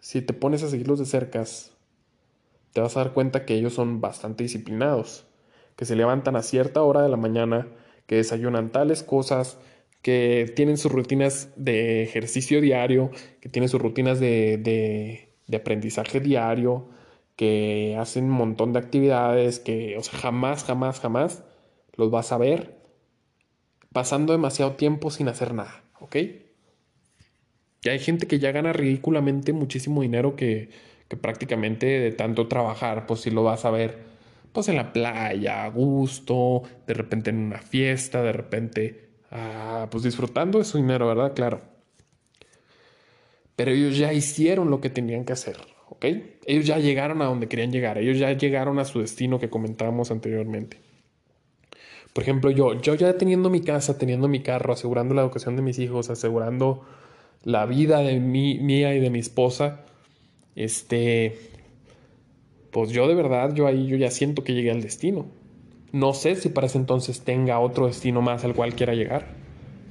si 0.00 0.22
te 0.22 0.32
pones 0.32 0.62
a 0.62 0.70
seguirlos 0.70 0.98
de 0.98 1.04
cerca, 1.04 1.44
te 2.72 2.80
vas 2.80 2.96
a 2.96 3.00
dar 3.00 3.12
cuenta 3.12 3.44
que 3.44 3.54
ellos 3.54 3.74
son 3.74 4.00
bastante 4.00 4.42
disciplinados, 4.42 5.26
que 5.76 5.84
se 5.84 5.96
levantan 5.96 6.36
a 6.36 6.42
cierta 6.42 6.82
hora 6.82 7.02
de 7.02 7.10
la 7.10 7.18
mañana, 7.18 7.68
que 8.06 8.16
desayunan 8.16 8.70
tales 8.70 9.02
cosas, 9.02 9.58
que 10.00 10.50
tienen 10.56 10.78
sus 10.78 10.90
rutinas 10.90 11.50
de 11.56 12.02
ejercicio 12.02 12.62
diario, 12.62 13.10
que 13.40 13.50
tienen 13.50 13.68
sus 13.68 13.82
rutinas 13.82 14.18
de, 14.18 14.56
de, 15.46 15.56
aprendizaje 15.56 16.20
diario, 16.20 16.88
que 17.36 17.96
hacen 17.98 18.24
un 18.24 18.30
montón 18.30 18.72
de 18.72 18.78
actividades, 18.78 19.60
que 19.60 19.98
o 19.98 20.02
sea, 20.02 20.18
jamás, 20.18 20.64
jamás, 20.64 21.00
jamás 21.00 21.44
los 21.96 22.10
vas 22.10 22.32
a 22.32 22.38
ver 22.38 22.79
pasando 23.92 24.32
demasiado 24.32 24.72
tiempo 24.72 25.10
sin 25.10 25.28
hacer 25.28 25.54
nada, 25.54 25.82
¿ok? 26.00 26.16
Y 27.82 27.88
hay 27.88 27.98
gente 27.98 28.26
que 28.26 28.38
ya 28.38 28.52
gana 28.52 28.72
ridículamente 28.72 29.52
muchísimo 29.52 30.02
dinero 30.02 30.36
que, 30.36 30.70
que 31.08 31.16
prácticamente 31.16 31.86
de 31.86 32.12
tanto 32.12 32.46
trabajar, 32.46 33.06
pues 33.06 33.20
si 33.20 33.30
lo 33.30 33.42
vas 33.42 33.64
a 33.64 33.70
ver, 33.70 33.98
pues 34.52 34.68
en 34.68 34.76
la 34.76 34.92
playa, 34.92 35.64
a 35.64 35.70
gusto, 35.70 36.62
de 36.86 36.94
repente 36.94 37.30
en 37.30 37.38
una 37.38 37.58
fiesta, 37.58 38.22
de 38.22 38.32
repente, 38.32 39.08
ah, 39.30 39.88
pues 39.90 40.04
disfrutando 40.04 40.58
de 40.58 40.64
su 40.64 40.78
dinero, 40.78 41.06
¿verdad? 41.08 41.32
Claro. 41.34 41.60
Pero 43.56 43.72
ellos 43.72 43.96
ya 43.96 44.12
hicieron 44.12 44.70
lo 44.70 44.80
que 44.80 44.90
tenían 44.90 45.24
que 45.24 45.32
hacer, 45.32 45.56
¿ok? 45.88 46.06
Ellos 46.46 46.66
ya 46.66 46.78
llegaron 46.78 47.22
a 47.22 47.26
donde 47.26 47.48
querían 47.48 47.72
llegar, 47.72 47.98
ellos 47.98 48.18
ya 48.18 48.32
llegaron 48.32 48.78
a 48.78 48.84
su 48.84 49.00
destino 49.00 49.38
que 49.38 49.50
comentábamos 49.50 50.10
anteriormente. 50.10 50.78
Por 52.12 52.22
ejemplo, 52.22 52.50
yo, 52.50 52.80
yo 52.80 52.94
ya 52.94 53.16
teniendo 53.16 53.50
mi 53.50 53.60
casa, 53.60 53.98
teniendo 53.98 54.26
mi 54.28 54.40
carro, 54.40 54.72
asegurando 54.72 55.14
la 55.14 55.22
educación 55.22 55.56
de 55.56 55.62
mis 55.62 55.78
hijos, 55.78 56.10
asegurando 56.10 56.82
la 57.44 57.66
vida 57.66 57.98
de 57.98 58.18
mí, 58.18 58.58
mía 58.58 58.94
y 58.94 59.00
de 59.00 59.10
mi 59.10 59.20
esposa, 59.20 59.84
este, 60.56 61.38
pues 62.70 62.90
yo 62.90 63.08
de 63.08 63.14
verdad, 63.14 63.54
yo 63.54 63.66
ahí 63.66 63.86
yo 63.86 63.96
ya 63.96 64.10
siento 64.10 64.44
que 64.44 64.54
llegué 64.54 64.70
al 64.70 64.82
destino. 64.82 65.26
No 65.92 66.14
sé 66.14 66.36
si 66.36 66.48
para 66.48 66.66
ese 66.66 66.78
entonces 66.78 67.22
tenga 67.22 67.58
otro 67.58 67.86
destino 67.86 68.22
más 68.22 68.44
al 68.44 68.54
cual 68.54 68.74
quiera 68.74 68.94
llegar, 68.94 69.34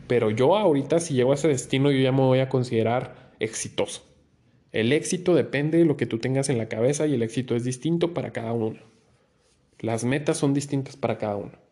pero 0.08 0.30
yo 0.30 0.58
ahorita 0.58 1.00
si 1.00 1.14
llego 1.14 1.32
a 1.32 1.36
ese 1.36 1.48
destino 1.48 1.92
yo 1.92 2.00
ya 2.00 2.12
me 2.12 2.22
voy 2.22 2.40
a 2.40 2.50
considerar 2.50 3.32
exitoso. 3.40 4.04
El 4.72 4.94
éxito 4.94 5.34
depende 5.36 5.80
de 5.80 5.86
lo 5.86 5.98
que 5.98 6.06
tú 6.06 6.20
tengas 6.20 6.50
en 6.50 6.58
la 6.58 6.70
cabeza 6.70 7.08
y 7.08 7.16
el 7.16 7.24
éxito 7.24 7.56
es 7.56 7.64
distinto 7.64 8.14
para 8.14 8.32
cada 8.32 8.54
uno. 8.54 8.80
Las 9.80 10.04
metas 10.04 10.38
son 10.38 10.54
distintas 10.54 10.96
para 10.96 11.18
cada 11.18 11.38
uno. 11.38 11.69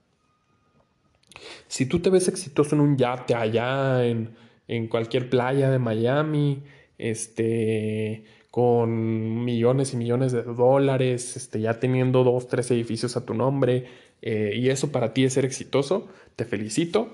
Si 1.67 1.85
tú 1.85 1.99
te 1.99 2.09
ves 2.09 2.27
exitoso 2.27 2.75
en 2.75 2.81
un 2.81 2.97
yate 2.97 3.35
allá, 3.35 4.05
en, 4.05 4.29
en 4.67 4.87
cualquier 4.87 5.29
playa 5.29 5.69
de 5.69 5.79
Miami, 5.79 6.63
este, 6.97 8.23
con 8.51 9.45
millones 9.45 9.93
y 9.93 9.97
millones 9.97 10.31
de 10.31 10.43
dólares, 10.43 11.37
este, 11.37 11.61
ya 11.61 11.79
teniendo 11.79 12.23
dos, 12.23 12.47
tres 12.47 12.71
edificios 12.71 13.17
a 13.17 13.25
tu 13.25 13.33
nombre, 13.33 13.85
eh, 14.21 14.53
y 14.55 14.69
eso 14.69 14.91
para 14.91 15.13
ti 15.13 15.25
es 15.25 15.33
ser 15.33 15.45
exitoso, 15.45 16.07
te 16.35 16.45
felicito. 16.45 17.09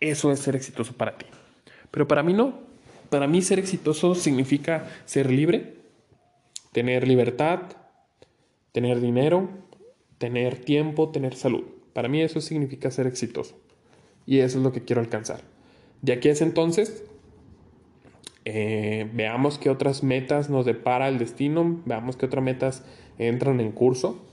Eso 0.00 0.30
es 0.30 0.40
ser 0.40 0.54
exitoso 0.56 0.92
para 0.92 1.16
ti. 1.16 1.26
Pero 1.90 2.06
para 2.06 2.22
mí 2.22 2.32
no. 2.32 2.54
Para 3.10 3.26
mí 3.26 3.40
ser 3.40 3.58
exitoso 3.58 4.14
significa 4.14 4.88
ser 5.06 5.30
libre, 5.30 5.74
tener 6.72 7.08
libertad, 7.08 7.60
tener 8.72 9.00
dinero, 9.00 9.48
tener 10.18 10.56
tiempo, 10.56 11.08
tener 11.08 11.34
salud. 11.34 11.64
Para 11.98 12.08
mí 12.08 12.22
eso 12.22 12.40
significa 12.40 12.92
ser 12.92 13.08
exitoso. 13.08 13.56
Y 14.24 14.38
eso 14.38 14.58
es 14.58 14.62
lo 14.62 14.70
que 14.70 14.84
quiero 14.84 15.00
alcanzar. 15.00 15.40
De 16.00 16.12
aquí 16.12 16.28
a 16.28 16.30
ese 16.30 16.44
entonces, 16.44 17.02
eh, 18.44 19.10
veamos 19.14 19.58
qué 19.58 19.68
otras 19.68 20.04
metas 20.04 20.48
nos 20.48 20.64
depara 20.64 21.08
el 21.08 21.18
destino, 21.18 21.82
veamos 21.86 22.16
qué 22.16 22.26
otras 22.26 22.44
metas 22.44 22.84
entran 23.18 23.58
en 23.58 23.72
curso. 23.72 24.24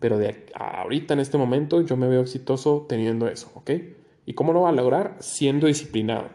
Pero 0.00 0.18
de 0.18 0.44
ahorita, 0.54 1.14
en 1.14 1.20
este 1.20 1.38
momento, 1.38 1.80
yo 1.80 1.96
me 1.96 2.08
veo 2.08 2.20
exitoso 2.20 2.84
teniendo 2.86 3.26
eso, 3.26 3.50
¿ok? 3.54 3.70
¿Y 4.26 4.34
cómo 4.34 4.52
lo 4.52 4.60
va 4.60 4.68
a 4.68 4.72
lograr? 4.72 5.16
Siendo 5.20 5.66
disciplinado. 5.66 6.28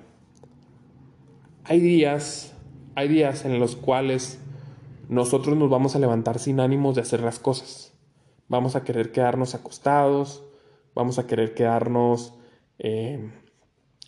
Hay 1.65 1.81
días, 1.81 2.55
hay 2.95 3.09
días 3.09 3.45
en 3.45 3.59
los 3.59 3.75
cuales 3.75 4.39
nosotros 5.07 5.55
nos 5.55 5.69
vamos 5.69 5.95
a 5.95 5.99
levantar 5.99 6.39
sin 6.39 6.59
ánimos 6.59 6.95
de 6.95 7.01
hacer 7.01 7.19
las 7.19 7.37
cosas. 7.37 7.93
Vamos 8.47 8.75
a 8.75 8.83
querer 8.83 9.11
quedarnos 9.11 9.53
acostados, 9.53 10.43
vamos 10.95 11.19
a 11.19 11.27
querer 11.27 11.53
quedarnos 11.53 12.33
eh, 12.79 13.31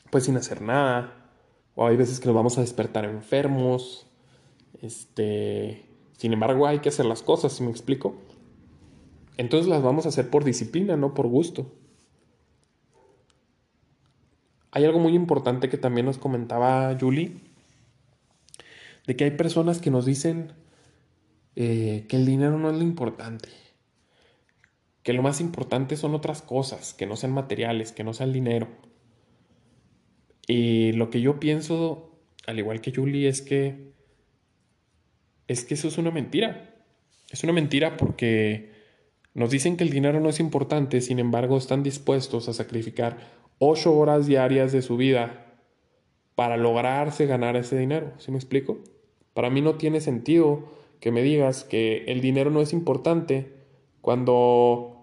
pues 0.10 0.26
sin 0.26 0.38
hacer 0.38 0.62
nada. 0.62 1.32
O 1.76 1.86
hay 1.86 1.98
veces 1.98 2.19
que 2.19 2.28
nos 2.28 2.36
vamos 2.36 2.58
a 2.58 2.62
despertar 2.62 3.06
enfermos. 3.06 4.08
Este, 4.82 5.86
sin 6.17 6.34
embargo, 6.34 6.67
hay 6.67 6.80
que 6.80 6.89
hacer 6.89 7.06
las 7.06 7.21
cosas, 7.21 7.54
si 7.54 7.63
me 7.63 7.71
explico. 7.71 8.15
Entonces 9.38 9.67
las 9.67 9.84
vamos 9.84 10.06
a 10.06 10.10
hacer 10.10 10.30
por 10.30 10.43
disciplina, 10.43 10.95
no 10.95 11.13
por 11.13 11.28
gusto. 11.28 11.71
Hay 14.71 14.84
algo 14.84 15.00
muy 15.00 15.13
importante 15.13 15.69
que 15.69 15.78
también 15.78 16.06
nos 16.06 16.17
comentaba 16.17 16.95
Julie, 17.00 17.38
de 19.08 19.15
que 19.15 19.24
hay 19.24 19.32
personas 19.32 19.80
que 19.80 19.91
nos 19.91 20.06
dicen 20.06 20.54
eh, 21.56 22.06
que 22.10 22.17
el 22.17 22.26
dinero 22.26 22.58
no 22.58 22.69
es 22.69 22.76
lo 22.76 22.84
importante, 22.84 23.48
que 25.06 25.13
lo 25.13 25.22
más 25.22 25.39
importante 25.39 25.98
son 25.98 26.15
otras 26.15 26.41
cosas, 26.41 26.96
que 26.96 27.06
no 27.06 27.15
sean 27.15 27.32
materiales, 27.32 27.91
que 27.91 28.04
no 28.04 28.15
sea 28.15 28.26
el 28.26 28.34
dinero. 28.34 28.68
Y 30.48 30.94
lo 30.94 31.12
que 31.12 31.22
yo 31.22 31.39
pienso, 31.39 32.18
al 32.48 32.58
igual 32.58 32.82
que 32.82 32.91
Julie, 32.91 33.28
es 33.28 33.44
que 33.44 33.94
es 35.48 35.63
que 35.63 35.76
eso 35.76 35.89
es 35.89 36.00
una 36.00 36.10
mentira. 36.10 36.74
Es 37.30 37.44
una 37.44 37.54
mentira 37.54 37.98
porque 37.98 38.72
nos 39.36 39.52
dicen 39.52 39.78
que 39.78 39.84
el 39.84 39.91
dinero 39.91 40.20
no 40.20 40.30
es 40.30 40.39
importante, 40.39 41.00
sin 41.02 41.20
embargo 41.20 41.56
están 41.56 41.84
dispuestos 41.84 42.50
a 42.50 42.54
sacrificar 42.54 43.20
ocho 43.60 43.96
horas 43.96 44.26
diarias 44.26 44.72
de 44.72 44.82
su 44.82 44.98
vida 44.98 45.54
para 46.34 46.58
lograrse 46.58 47.28
ganar 47.28 47.56
ese 47.58 47.78
dinero. 47.78 48.12
¿Sí 48.18 48.32
me 48.32 48.38
explico? 48.38 48.80
Para 49.36 49.52
mí 49.52 49.62
no 49.62 49.76
tiene 49.76 50.02
sentido 50.02 50.68
que 51.00 51.12
me 51.12 51.22
digas 51.22 51.63
que 51.63 52.06
el 52.08 52.22
dinero 52.22 52.50
no 52.50 52.60
es 52.60 52.74
importante 52.74 53.54
cuando 54.02 54.94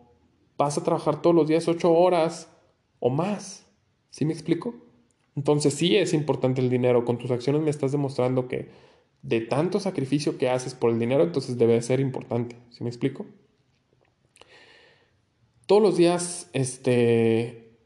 vas 0.56 0.78
a 0.78 0.84
trabajar 0.84 1.22
todos 1.22 1.34
los 1.34 1.48
días 1.48 1.68
ocho 1.68 1.92
horas 1.92 2.48
o 3.00 3.10
más. 3.10 3.66
¿Sí 4.10 4.24
me 4.24 4.32
explico? 4.32 4.74
Entonces 5.36 5.74
sí 5.74 5.96
es 5.96 6.12
importante 6.12 6.60
el 6.60 6.70
dinero. 6.70 7.04
Con 7.04 7.18
tus 7.18 7.30
acciones 7.30 7.62
me 7.62 7.70
estás 7.70 7.92
demostrando 7.92 8.48
que 8.48 8.68
de 9.22 9.40
tanto 9.40 9.80
sacrificio 9.80 10.36
que 10.36 10.50
haces 10.50 10.74
por 10.74 10.90
el 10.90 10.98
dinero, 10.98 11.22
entonces 11.22 11.56
debe 11.56 11.80
ser 11.80 12.00
importante. 12.00 12.56
¿Sí 12.70 12.82
me 12.82 12.90
explico? 12.90 13.24
Todos 15.66 15.82
los 15.82 15.96
días, 15.96 16.50
este, 16.52 17.76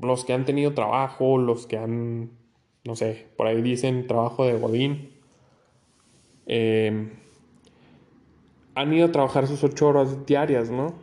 los 0.00 0.24
que 0.24 0.34
han 0.34 0.44
tenido 0.44 0.74
trabajo, 0.74 1.38
los 1.38 1.66
que 1.66 1.78
han, 1.78 2.30
no 2.84 2.94
sé, 2.94 3.26
por 3.36 3.46
ahí 3.46 3.60
dicen 3.62 4.06
trabajo 4.06 4.44
de 4.44 4.58
Godín, 4.58 5.10
em, 6.46 7.10
han 8.74 8.92
ido 8.92 9.06
a 9.06 9.12
trabajar 9.12 9.46
sus 9.46 9.64
ocho 9.64 9.88
horas 9.88 10.24
diarias, 10.26 10.70
¿no? 10.70 10.94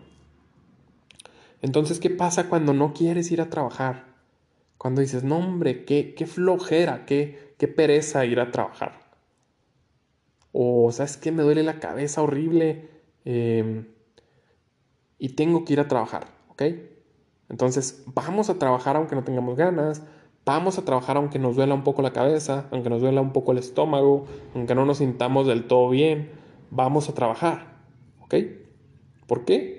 Entonces, 1.62 2.00
¿qué 2.00 2.10
pasa 2.10 2.50
cuando 2.50 2.74
no 2.74 2.94
quieres 2.94 3.32
ir 3.32 3.42
a 3.42 3.50
trabajar? 3.50 4.06
Cuando 4.78 5.02
dices, 5.02 5.24
no, 5.24 5.38
hombre, 5.38 5.84
qué, 5.84 6.14
qué 6.16 6.26
flojera, 6.26 7.06
qué, 7.06 7.54
qué 7.58 7.68
pereza 7.68 8.26
ir 8.26 8.40
a 8.40 8.52
trabajar. 8.52 9.10
O, 10.52 10.92
¿sabes 10.92 11.18
qué? 11.18 11.32
Me 11.32 11.44
duele 11.44 11.64
la 11.64 11.80
cabeza 11.80 12.22
horrible 12.22 12.90
em, 13.26 13.88
y 15.18 15.30
tengo 15.30 15.66
que 15.66 15.74
ir 15.74 15.80
a 15.80 15.88
trabajar, 15.88 16.28
¿ok? 16.50 16.64
Entonces, 17.50 18.04
vamos 18.08 18.50
a 18.50 18.58
trabajar 18.58 18.96
aunque 18.96 19.16
no 19.16 19.24
tengamos 19.24 19.58
ganas, 19.58 20.04
vamos 20.46 20.78
a 20.78 20.86
trabajar 20.86 21.18
aunque 21.18 21.40
nos 21.40 21.56
duela 21.56 21.74
un 21.74 21.84
poco 21.84 22.02
la 22.02 22.14
cabeza, 22.14 22.68
aunque 22.72 22.90
nos 22.90 23.02
duela 23.02 23.22
un 23.22 23.34
poco 23.34 23.52
el 23.52 23.58
estómago, 23.58 24.26
aunque 24.56 24.76
no 24.76 24.86
nos 24.86 25.00
sintamos 25.00 25.46
del 25.46 25.68
todo 25.68 25.90
bien, 25.90 26.32
vamos 26.72 27.10
a 27.10 27.14
trabajar, 27.14 27.76
¿ok? 28.22 28.36
¿Por 29.28 29.46
qué? 29.46 29.79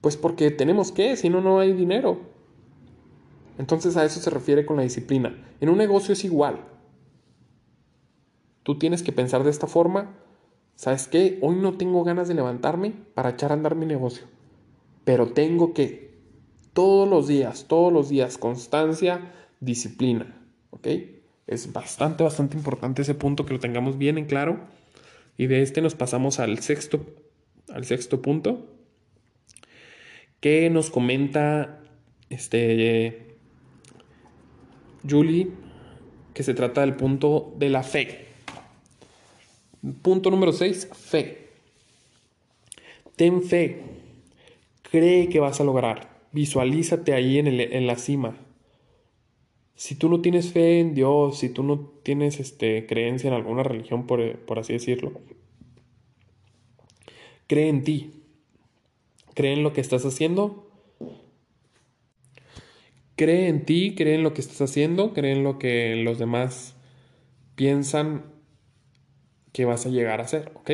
Pues 0.00 0.16
porque 0.16 0.50
tenemos 0.50 0.92
que, 0.92 1.16
si 1.16 1.28
no, 1.28 1.40
no 1.40 1.58
hay 1.60 1.72
dinero. 1.72 2.20
Entonces 3.58 3.96
a 3.96 4.04
eso 4.04 4.20
se 4.20 4.30
refiere 4.30 4.64
con 4.64 4.76
la 4.76 4.84
disciplina. 4.84 5.36
En 5.60 5.68
un 5.68 5.78
negocio 5.78 6.12
es 6.12 6.24
igual. 6.24 6.60
Tú 8.62 8.78
tienes 8.78 9.02
que 9.02 9.12
pensar 9.12 9.44
de 9.44 9.50
esta 9.50 9.66
forma, 9.66 10.14
¿sabes 10.76 11.08
qué? 11.08 11.38
Hoy 11.42 11.56
no 11.56 11.76
tengo 11.76 12.04
ganas 12.04 12.28
de 12.28 12.34
levantarme 12.34 12.92
para 13.14 13.30
echar 13.30 13.50
a 13.50 13.54
andar 13.54 13.74
mi 13.74 13.86
negocio, 13.86 14.26
pero 15.04 15.28
tengo 15.32 15.72
que 15.72 16.08
todos 16.74 17.08
los 17.08 17.26
días, 17.26 17.64
todos 17.66 17.92
los 17.92 18.08
días, 18.08 18.38
constancia, 18.38 19.32
disciplina. 19.58 20.40
¿Ok? 20.70 20.86
Es 21.46 21.72
bastante, 21.72 22.22
bastante 22.22 22.56
importante 22.56 23.02
ese 23.02 23.14
punto 23.14 23.46
que 23.46 23.54
lo 23.54 23.58
tengamos 23.58 23.98
bien 23.98 24.18
en 24.18 24.26
claro. 24.26 24.60
Y 25.36 25.46
de 25.46 25.62
este 25.62 25.80
nos 25.80 25.94
pasamos 25.94 26.38
al 26.38 26.58
sexto, 26.58 27.00
al 27.72 27.84
sexto 27.84 28.20
punto, 28.20 28.66
que 30.40 30.70
nos 30.70 30.90
comenta 30.90 31.80
este, 32.30 33.36
Julie, 35.08 35.48
que 36.34 36.42
se 36.42 36.54
trata 36.54 36.82
del 36.82 36.94
punto 36.94 37.54
de 37.58 37.68
la 37.68 37.82
fe. 37.82 38.26
Punto 40.02 40.30
número 40.30 40.52
6, 40.52 40.90
fe. 40.92 41.48
Ten 43.16 43.42
fe. 43.42 43.82
Cree 44.82 45.28
que 45.28 45.40
vas 45.40 45.60
a 45.60 45.64
lograr. 45.64 46.18
Visualízate 46.32 47.14
ahí 47.14 47.38
en, 47.38 47.46
en 47.48 47.86
la 47.86 47.96
cima. 47.96 48.36
Si 49.74 49.94
tú 49.94 50.08
no 50.08 50.20
tienes 50.20 50.52
fe 50.52 50.80
en 50.80 50.94
Dios, 50.94 51.38
si 51.38 51.50
tú 51.50 51.62
no 51.62 51.78
tienes 52.02 52.40
este, 52.40 52.86
creencia 52.86 53.28
en 53.28 53.34
alguna 53.34 53.62
religión, 53.62 54.06
por, 54.06 54.36
por 54.40 54.58
así 54.58 54.72
decirlo, 54.72 55.12
cree 57.46 57.68
en 57.68 57.84
ti. 57.84 58.17
Cree 59.38 59.52
en 59.52 59.62
lo 59.62 59.72
que 59.72 59.80
estás 59.80 60.04
haciendo. 60.04 60.68
Cree 63.14 63.46
en 63.46 63.64
ti, 63.64 63.94
cree 63.94 64.16
en 64.16 64.24
lo 64.24 64.34
que 64.34 64.40
estás 64.40 64.60
haciendo, 64.60 65.14
cree 65.14 65.30
en 65.30 65.44
lo 65.44 65.60
que 65.60 65.94
los 65.94 66.18
demás 66.18 66.74
piensan 67.54 68.24
que 69.52 69.64
vas 69.64 69.86
a 69.86 69.90
llegar 69.90 70.18
a 70.18 70.24
hacer, 70.24 70.50
¿ok? 70.56 70.72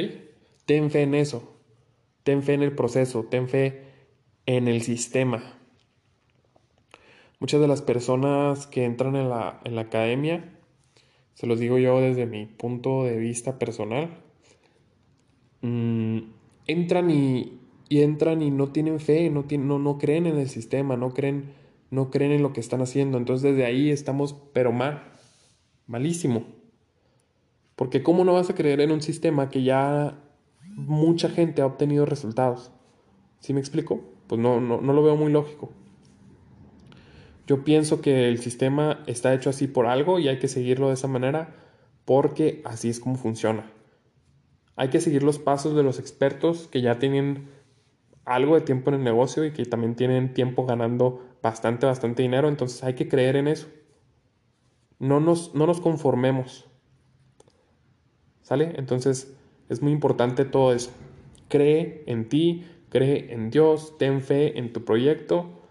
Ten 0.64 0.90
fe 0.90 1.02
en 1.02 1.14
eso. 1.14 1.60
Ten 2.22 2.42
fe 2.42 2.54
en 2.54 2.62
el 2.62 2.74
proceso, 2.74 3.24
ten 3.24 3.50
fe 3.50 3.82
en 4.46 4.66
el 4.66 4.80
sistema. 4.80 5.58
Muchas 7.40 7.60
de 7.60 7.68
las 7.68 7.82
personas 7.82 8.66
que 8.66 8.86
entran 8.86 9.14
en 9.14 9.28
la, 9.28 9.60
academia, 9.78 10.58
se 11.34 11.46
los 11.46 11.60
digo 11.60 11.76
yo 11.76 12.00
desde 12.00 12.24
mi 12.24 12.46
punto 12.46 13.04
de 13.04 13.18
vista 13.18 13.58
personal, 13.58 14.22
mm, 15.60 16.18
entran 16.66 17.10
y, 17.10 17.60
y 17.88 18.00
entran 18.00 18.42
y 18.42 18.50
no 18.50 18.68
tienen 18.68 19.00
fe, 19.00 19.30
no, 19.30 19.44
no, 19.50 19.78
no 19.78 19.98
creen 19.98 20.26
en 20.26 20.38
el 20.38 20.48
sistema, 20.48 20.96
no 20.96 21.12
creen, 21.12 21.52
no 21.90 22.10
creen 22.10 22.32
en 22.32 22.42
lo 22.42 22.52
que 22.52 22.60
están 22.60 22.82
haciendo. 22.82 23.18
Entonces 23.18 23.52
desde 23.52 23.66
ahí 23.66 23.90
estamos, 23.90 24.34
pero 24.52 24.72
mal, 24.72 25.02
malísimo. 25.86 26.44
Porque 27.76 28.02
¿cómo 28.02 28.24
no 28.24 28.32
vas 28.34 28.50
a 28.50 28.54
creer 28.54 28.80
en 28.80 28.92
un 28.92 29.02
sistema 29.02 29.50
que 29.50 29.62
ya 29.62 30.18
mucha 30.64 31.28
gente 31.28 31.62
ha 31.62 31.66
obtenido 31.66 32.06
resultados? 32.06 32.72
¿Sí 33.40 33.52
me 33.52 33.60
explico? 33.60 34.00
Pues 34.26 34.40
no, 34.40 34.60
no, 34.60 34.80
no 34.80 34.92
lo 34.92 35.02
veo 35.02 35.16
muy 35.16 35.30
lógico. 35.30 35.70
Yo 37.46 37.62
pienso 37.62 38.00
que 38.00 38.28
el 38.28 38.38
sistema 38.38 39.04
está 39.06 39.34
hecho 39.34 39.50
así 39.50 39.66
por 39.66 39.86
algo 39.86 40.18
y 40.18 40.28
hay 40.28 40.38
que 40.38 40.48
seguirlo 40.48 40.88
de 40.88 40.94
esa 40.94 41.08
manera 41.08 41.54
porque 42.06 42.62
así 42.64 42.88
es 42.88 43.00
como 43.00 43.16
funciona. 43.16 43.70
Hay 44.76 44.88
que 44.88 45.00
seguir 45.00 45.22
los 45.22 45.38
pasos 45.38 45.76
de 45.76 45.82
los 45.82 45.98
expertos 45.98 46.68
que 46.68 46.80
ya 46.80 46.98
tienen 46.98 47.48
algo 48.24 48.54
de 48.54 48.62
tiempo 48.62 48.90
en 48.90 48.96
el 48.96 49.04
negocio 49.04 49.44
y 49.44 49.52
que 49.52 49.64
también 49.64 49.94
tienen 49.94 50.34
tiempo 50.34 50.66
ganando 50.66 51.22
bastante, 51.42 51.86
bastante 51.86 52.22
dinero. 52.22 52.48
Entonces 52.48 52.82
hay 52.84 52.94
que 52.94 53.08
creer 53.08 53.36
en 53.36 53.48
eso. 53.48 53.68
No 54.98 55.20
nos, 55.20 55.54
no 55.54 55.66
nos 55.66 55.80
conformemos. 55.80 56.66
¿Sale? 58.42 58.74
Entonces 58.76 59.34
es 59.68 59.82
muy 59.82 59.92
importante 59.92 60.44
todo 60.44 60.72
eso. 60.72 60.90
Cree 61.48 62.02
en 62.06 62.28
ti, 62.28 62.66
cree 62.88 63.32
en 63.32 63.50
Dios, 63.50 63.96
ten 63.98 64.22
fe 64.22 64.58
en 64.58 64.72
tu 64.72 64.84
proyecto, 64.84 65.62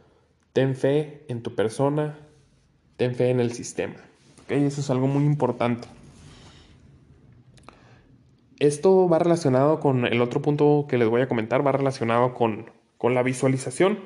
ten 0.54 0.76
fe 0.76 1.26
en 1.28 1.42
tu 1.42 1.56
persona, 1.56 2.20
ten 2.98 3.16
fe 3.16 3.30
en 3.30 3.39
el 3.39 3.52
sistema. 3.54 3.96
¿Okay? 4.44 4.63
Eso 4.63 4.82
es 4.82 4.89
algo 4.89 5.08
muy 5.08 5.24
importante. 5.24 5.88
Esto 8.63 9.10
va 9.10 9.19
relacionado 9.19 9.82
con 9.82 10.06
el 10.06 10.21
otro 10.21 10.41
punto 10.41 10.86
que 10.88 10.97
les 10.97 11.10
voy 11.10 11.19
a 11.19 11.28
comentar, 11.28 11.67
va 11.67 11.73
relacionado 11.73 12.34
con, 12.34 12.71
con 12.97 13.13
la 13.13 13.21
visualización, 13.21 13.99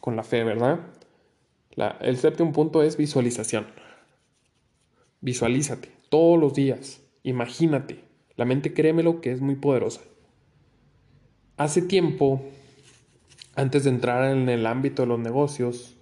con 0.00 0.16
la 0.16 0.22
fe, 0.22 0.42
¿verdad? 0.42 0.80
el 2.00 2.16
séptimo 2.16 2.50
punto 2.50 2.82
es 2.82 2.96
visualización. 2.96 3.66
Visualízate 5.20 5.90
todos 6.08 6.40
los 6.40 6.54
días, 6.54 7.02
imagínate. 7.24 8.02
La 8.36 8.46
mente, 8.46 8.72
créemelo, 8.72 9.20
que 9.20 9.32
es 9.32 9.42
muy 9.42 9.56
poderosa. 9.56 10.00
Hace 11.58 11.82
tiempo, 11.82 12.40
antes 13.54 13.84
de 13.84 13.90
entrar 13.90 14.32
en 14.32 14.48
el 14.48 14.66
ámbito 14.66 15.02
de 15.02 15.08
los 15.08 15.18
negocios, 15.18 15.94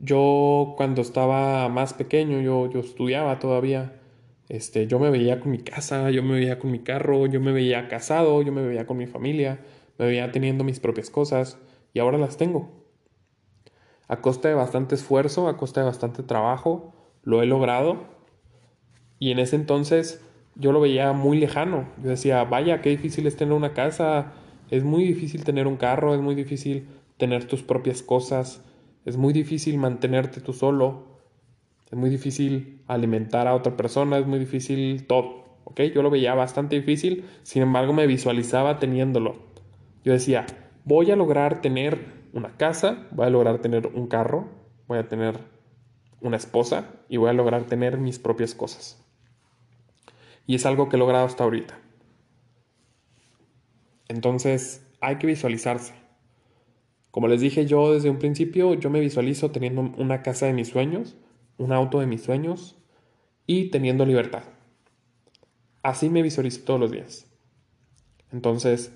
yo 0.00 0.74
cuando 0.76 1.02
estaba 1.02 1.68
más 1.68 1.94
pequeño, 1.94 2.40
yo, 2.40 2.68
yo 2.68 2.80
estudiaba 2.80 3.38
todavía, 3.38 3.97
este, 4.48 4.86
yo 4.86 4.98
me 4.98 5.10
veía 5.10 5.40
con 5.40 5.50
mi 5.50 5.58
casa, 5.58 6.10
yo 6.10 6.22
me 6.22 6.34
veía 6.34 6.58
con 6.58 6.70
mi 6.70 6.80
carro, 6.80 7.26
yo 7.26 7.40
me 7.40 7.52
veía 7.52 7.88
casado, 7.88 8.42
yo 8.42 8.52
me 8.52 8.66
veía 8.66 8.86
con 8.86 8.96
mi 8.96 9.06
familia, 9.06 9.60
me 9.98 10.06
veía 10.06 10.32
teniendo 10.32 10.64
mis 10.64 10.80
propias 10.80 11.10
cosas 11.10 11.58
y 11.92 11.98
ahora 11.98 12.18
las 12.18 12.36
tengo. 12.36 12.86
A 14.08 14.20
costa 14.22 14.48
de 14.48 14.54
bastante 14.54 14.94
esfuerzo, 14.94 15.48
a 15.48 15.56
costa 15.56 15.80
de 15.80 15.86
bastante 15.86 16.22
trabajo, 16.22 16.94
lo 17.22 17.42
he 17.42 17.46
logrado. 17.46 18.06
Y 19.18 19.32
en 19.32 19.38
ese 19.38 19.56
entonces 19.56 20.24
yo 20.54 20.72
lo 20.72 20.80
veía 20.80 21.12
muy 21.12 21.38
lejano. 21.38 21.88
Yo 22.02 22.10
decía, 22.10 22.42
vaya, 22.44 22.80
qué 22.80 22.90
difícil 22.90 23.26
es 23.26 23.36
tener 23.36 23.52
una 23.52 23.74
casa, 23.74 24.32
es 24.70 24.82
muy 24.82 25.04
difícil 25.04 25.44
tener 25.44 25.66
un 25.66 25.76
carro, 25.76 26.14
es 26.14 26.20
muy 26.20 26.34
difícil 26.34 26.88
tener 27.18 27.44
tus 27.46 27.62
propias 27.62 28.02
cosas, 28.02 28.64
es 29.04 29.16
muy 29.16 29.32
difícil 29.32 29.76
mantenerte 29.76 30.40
tú 30.40 30.54
solo. 30.54 31.07
Es 31.90 31.96
muy 31.96 32.10
difícil 32.10 32.82
alimentar 32.86 33.48
a 33.48 33.54
otra 33.54 33.76
persona, 33.76 34.18
es 34.18 34.26
muy 34.26 34.38
difícil 34.38 35.06
todo. 35.06 35.44
¿Ok? 35.64 35.80
Yo 35.94 36.02
lo 36.02 36.10
veía 36.10 36.34
bastante 36.34 36.76
difícil, 36.76 37.24
sin 37.42 37.62
embargo 37.62 37.92
me 37.92 38.06
visualizaba 38.06 38.78
teniéndolo. 38.78 39.36
Yo 40.04 40.12
decía, 40.12 40.46
voy 40.84 41.10
a 41.10 41.16
lograr 41.16 41.60
tener 41.60 41.98
una 42.32 42.56
casa, 42.56 43.06
voy 43.10 43.26
a 43.26 43.30
lograr 43.30 43.60
tener 43.60 43.86
un 43.86 44.06
carro, 44.06 44.48
voy 44.86 44.98
a 44.98 45.08
tener 45.08 45.38
una 46.20 46.36
esposa 46.36 46.90
y 47.08 47.16
voy 47.16 47.30
a 47.30 47.34
lograr 47.34 47.64
tener 47.64 47.98
mis 47.98 48.18
propias 48.18 48.54
cosas. 48.54 49.04
Y 50.46 50.54
es 50.54 50.66
algo 50.66 50.88
que 50.88 50.96
he 50.96 50.98
logrado 50.98 51.26
hasta 51.26 51.44
ahorita. 51.44 51.78
Entonces, 54.08 54.86
hay 55.00 55.16
que 55.16 55.26
visualizarse. 55.26 55.94
Como 57.10 57.28
les 57.28 57.40
dije 57.40 57.66
yo 57.66 57.92
desde 57.92 58.10
un 58.10 58.18
principio, 58.18 58.74
yo 58.74 58.90
me 58.90 59.00
visualizo 59.00 59.50
teniendo 59.50 59.82
una 59.96 60.22
casa 60.22 60.46
de 60.46 60.52
mis 60.54 60.68
sueños, 60.68 61.16
un 61.58 61.72
auto 61.72 62.00
de 62.00 62.06
mis 62.06 62.22
sueños 62.22 62.76
y 63.46 63.70
teniendo 63.70 64.06
libertad. 64.06 64.44
Así 65.82 66.08
me 66.08 66.22
visualizo 66.22 66.64
todos 66.64 66.80
los 66.80 66.90
días. 66.90 67.26
Entonces, 68.32 68.92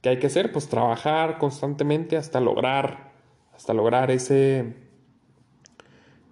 ¿qué 0.00 0.10
hay 0.10 0.18
que 0.18 0.26
hacer? 0.26 0.52
Pues 0.52 0.68
trabajar 0.68 1.38
constantemente 1.38 2.16
hasta 2.16 2.40
lograr, 2.40 3.12
hasta 3.54 3.74
lograr 3.74 4.10
ese, 4.10 4.74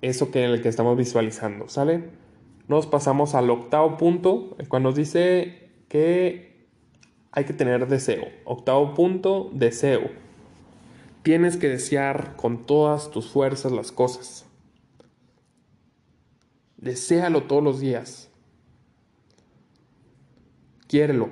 eso 0.02 0.30
que 0.30 0.44
en 0.44 0.50
el 0.50 0.62
que 0.62 0.68
estamos 0.68 0.96
visualizando, 0.96 1.68
¿sale? 1.68 2.10
Nos 2.68 2.86
pasamos 2.86 3.34
al 3.34 3.50
octavo 3.50 3.96
punto, 3.96 4.56
cuando 4.68 4.90
nos 4.90 4.96
dice 4.96 5.70
que 5.88 6.68
hay 7.32 7.44
que 7.44 7.52
tener 7.52 7.88
deseo. 7.88 8.24
Octavo 8.44 8.94
punto, 8.94 9.50
deseo. 9.52 10.10
Tienes 11.22 11.56
que 11.56 11.68
desear 11.68 12.36
con 12.36 12.64
todas 12.64 13.10
tus 13.10 13.28
fuerzas 13.28 13.72
las 13.72 13.92
cosas. 13.92 14.46
Deséalo 16.84 17.44
todos 17.44 17.64
los 17.64 17.80
días. 17.80 18.30
Quiérelo. 20.86 21.30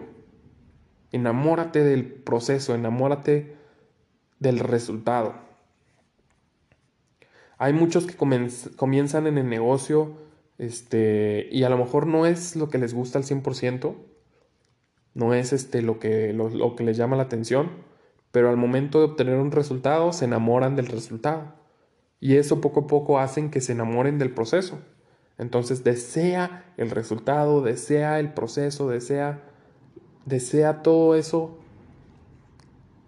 Enamórate 1.11 1.85
del 1.85 2.07
proceso, 2.07 2.75
enamórate 2.75 3.55
del 4.39 4.61
resultado. 4.61 5.35
Hay 7.59 7.75
muchos 7.75 8.07
que 8.07 8.17
comienzan 8.17 9.27
en 9.27 9.37
el 9.37 9.47
negocio 9.51 10.17
este, 10.57 11.49
y 11.53 11.65
a 11.65 11.69
lo 11.69 11.77
mejor 11.77 12.07
no 12.07 12.25
es 12.25 12.57
lo 12.57 12.71
que 12.71 12.79
les 12.79 12.95
gusta 12.95 13.19
al 13.19 13.25
100%, 13.25 13.95
no 15.13 15.35
es 15.35 15.53
este, 15.53 15.83
lo, 15.83 15.99
que, 15.99 16.33
lo 16.33 16.77
que 16.77 16.85
les 16.85 16.97
llama 16.97 17.17
la 17.17 17.25
atención, 17.25 17.73
pero 18.31 18.49
al 18.49 18.57
momento 18.57 19.01
de 19.01 19.05
obtener 19.05 19.37
un 19.37 19.53
resultado 19.53 20.15
se 20.15 20.25
enamoran 20.25 20.77
del 20.77 20.87
resultado. 20.87 21.53
Y 22.21 22.37
eso 22.37 22.63
poco 22.63 22.81
a 22.81 22.87
poco 22.87 23.19
hacen 23.19 23.51
que 23.51 23.61
se 23.61 23.73
enamoren 23.73 24.19
del 24.19 24.33
proceso. 24.33 24.79
Entonces 25.43 25.83
desea 25.83 26.73
el 26.77 26.91
resultado, 26.91 27.63
desea 27.63 28.21
el 28.21 28.33
proceso, 28.33 28.89
desea, 28.89 29.43
desea 30.25 30.83
todo 30.85 31.17
eso 31.17 31.59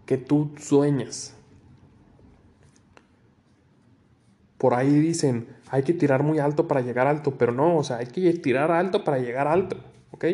que 0.05 0.19
tú 0.19 0.51
sueñas. 0.59 1.37
Por 4.59 4.75
ahí 4.75 4.99
dicen, 4.99 5.47
hay 5.71 5.85
que 5.85 5.93
tirar 5.93 6.25
muy 6.25 6.41
alto 6.41 6.67
para 6.67 6.81
llegar 6.81 7.07
alto, 7.07 7.39
pero 7.39 7.53
no, 7.53 7.77
o 7.77 7.85
sea, 7.85 7.99
hay 7.99 8.07
que 8.07 8.33
tirar 8.33 8.73
alto 8.73 9.05
para 9.05 9.21
llegar 9.21 9.47
alto, 9.47 9.77
¿ok? 10.11 10.25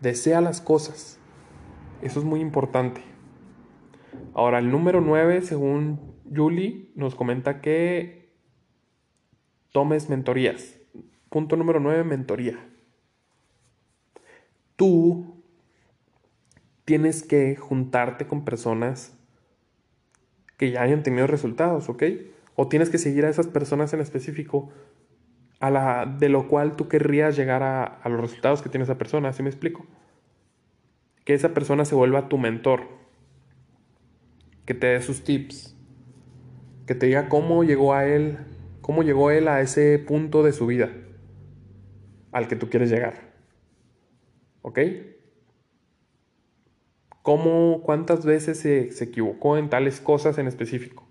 Desea 0.00 0.40
las 0.40 0.60
cosas. 0.60 1.20
Eso 2.02 2.18
es 2.18 2.24
muy 2.24 2.40
importante. 2.40 3.00
Ahora, 4.34 4.58
el 4.58 4.72
número 4.72 5.00
9, 5.00 5.42
según 5.42 6.00
Julie, 6.34 6.90
nos 6.96 7.14
comenta 7.14 7.60
que 7.60 8.34
tomes 9.70 10.10
mentorías. 10.10 10.81
Punto 11.32 11.56
número 11.56 11.80
9, 11.80 12.04
mentoría. 12.04 12.58
Tú 14.76 15.42
tienes 16.84 17.22
que 17.22 17.56
juntarte 17.56 18.26
con 18.26 18.44
personas 18.44 19.18
que 20.58 20.72
ya 20.72 20.82
hayan 20.82 21.02
tenido 21.02 21.26
resultados, 21.26 21.88
¿ok? 21.88 22.02
O 22.54 22.68
tienes 22.68 22.90
que 22.90 22.98
seguir 22.98 23.24
a 23.24 23.30
esas 23.30 23.46
personas 23.46 23.94
en 23.94 24.00
específico 24.00 24.74
a 25.58 25.70
la, 25.70 26.04
de 26.04 26.28
lo 26.28 26.48
cual 26.48 26.76
tú 26.76 26.88
querrías 26.88 27.34
llegar 27.34 27.62
a, 27.62 28.06
los 28.10 28.20
resultados 28.20 28.60
que 28.60 28.68
tiene 28.68 28.84
esa 28.84 28.98
persona, 28.98 29.30
¿así 29.30 29.42
me 29.42 29.48
explico? 29.48 29.86
Que 31.24 31.32
esa 31.32 31.54
persona 31.54 31.86
se 31.86 31.94
vuelva 31.94 32.28
tu 32.28 32.36
mentor, 32.36 32.88
que 34.66 34.74
te 34.74 34.88
dé 34.88 35.00
sus 35.00 35.24
tips, 35.24 35.74
que 36.86 36.94
te 36.94 37.06
diga 37.06 37.30
cómo 37.30 37.64
llegó 37.64 37.94
a 37.94 38.04
él, 38.04 38.36
cómo 38.82 39.02
llegó 39.02 39.30
él 39.30 39.48
a 39.48 39.62
ese 39.62 39.98
punto 39.98 40.42
de 40.42 40.52
su 40.52 40.66
vida 40.66 40.92
al 42.32 42.48
que 42.48 42.56
tú 42.56 42.68
quieres 42.68 42.90
llegar. 42.90 43.32
¿Ok? 44.62 44.80
¿Cómo, 47.22 47.82
cuántas 47.82 48.24
veces 48.24 48.58
se, 48.58 48.90
se 48.90 49.04
equivocó 49.04 49.56
en 49.56 49.70
tales 49.70 50.00
cosas 50.00 50.38
en 50.38 50.48
específico? 50.48 51.06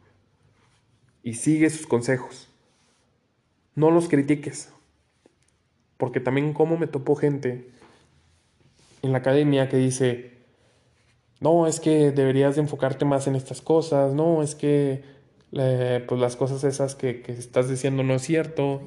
Y 1.24 1.36
sigue 1.36 1.70
sus 1.70 1.88
consejos. 1.88 2.50
No 3.76 3.92
los 3.92 4.10
critiques. 4.10 4.74
Porque 5.98 6.20
también 6.20 6.54
como 6.54 6.78
me 6.78 6.88
topo 6.88 7.16
gente 7.16 7.70
en 9.04 9.12
la 9.12 9.20
academia 9.20 9.70
que 9.70 9.78
dice, 9.78 10.32
no, 11.40 11.68
es 11.68 11.80
que 11.80 12.12
deberías 12.12 12.56
de 12.56 12.62
enfocarte 12.62 13.06
más 13.06 13.28
en 13.28 13.36
estas 13.36 13.62
cosas, 13.62 14.14
no, 14.14 14.44
es 14.44 14.56
que 14.56 15.04
eh, 15.54 16.04
pues 16.08 16.20
las 16.22 16.36
cosas 16.36 16.64
esas 16.64 16.96
que, 16.96 17.22
que 17.22 17.32
estás 17.32 17.70
diciendo 17.70 18.04
no 18.04 18.16
es 18.16 18.22
cierto, 18.22 18.82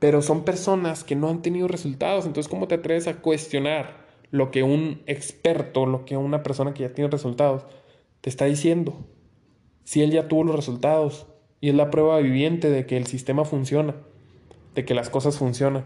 pero 0.00 0.22
son 0.22 0.44
personas 0.44 1.04
que 1.04 1.14
no 1.14 1.28
han 1.28 1.42
tenido 1.42 1.68
resultados. 1.68 2.26
Entonces, 2.26 2.50
¿cómo 2.50 2.66
te 2.66 2.74
atreves 2.74 3.06
a 3.06 3.20
cuestionar 3.22 4.00
lo 4.30 4.50
que 4.50 4.62
un 4.62 5.02
experto, 5.06 5.86
lo 5.86 6.04
que 6.04 6.16
una 6.16 6.42
persona 6.42 6.72
que 6.72 6.82
ya 6.82 6.94
tiene 6.94 7.10
resultados 7.10 7.66
te 8.20 8.30
está 8.30 8.44
diciendo. 8.44 9.06
Si 9.84 10.02
él 10.02 10.10
ya 10.10 10.28
tuvo 10.28 10.44
los 10.44 10.56
resultados 10.56 11.26
y 11.60 11.68
es 11.68 11.74
la 11.74 11.90
prueba 11.90 12.18
viviente 12.18 12.70
de 12.70 12.86
que 12.86 12.96
el 12.96 13.06
sistema 13.06 13.44
funciona, 13.44 13.96
de 14.74 14.84
que 14.84 14.94
las 14.94 15.10
cosas 15.10 15.38
funcionan. 15.38 15.84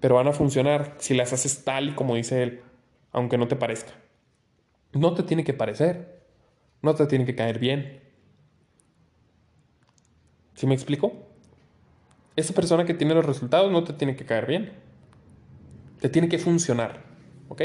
Pero 0.00 0.14
van 0.14 0.28
a 0.28 0.32
funcionar 0.32 0.94
si 0.98 1.14
las 1.14 1.32
haces 1.32 1.64
tal 1.64 1.88
y 1.88 1.94
como 1.94 2.14
dice 2.14 2.42
él, 2.42 2.60
aunque 3.10 3.36
no 3.38 3.48
te 3.48 3.56
parezca. 3.56 3.92
No 4.92 5.14
te 5.14 5.22
tiene 5.24 5.44
que 5.44 5.54
parecer, 5.54 6.22
no 6.82 6.94
te 6.94 7.06
tiene 7.06 7.24
que 7.24 7.34
caer 7.34 7.58
bien. 7.58 8.00
¿Sí 10.54 10.66
me 10.66 10.74
explico? 10.74 11.27
Esa 12.38 12.54
persona 12.54 12.84
que 12.84 12.94
tiene 12.94 13.14
los 13.14 13.26
resultados 13.26 13.72
no 13.72 13.82
te 13.82 13.92
tiene 13.92 14.14
que 14.14 14.24
caer 14.24 14.46
bien. 14.46 14.70
Te 16.00 16.08
tiene 16.08 16.28
que 16.28 16.38
funcionar. 16.38 17.02
¿Ok? 17.48 17.62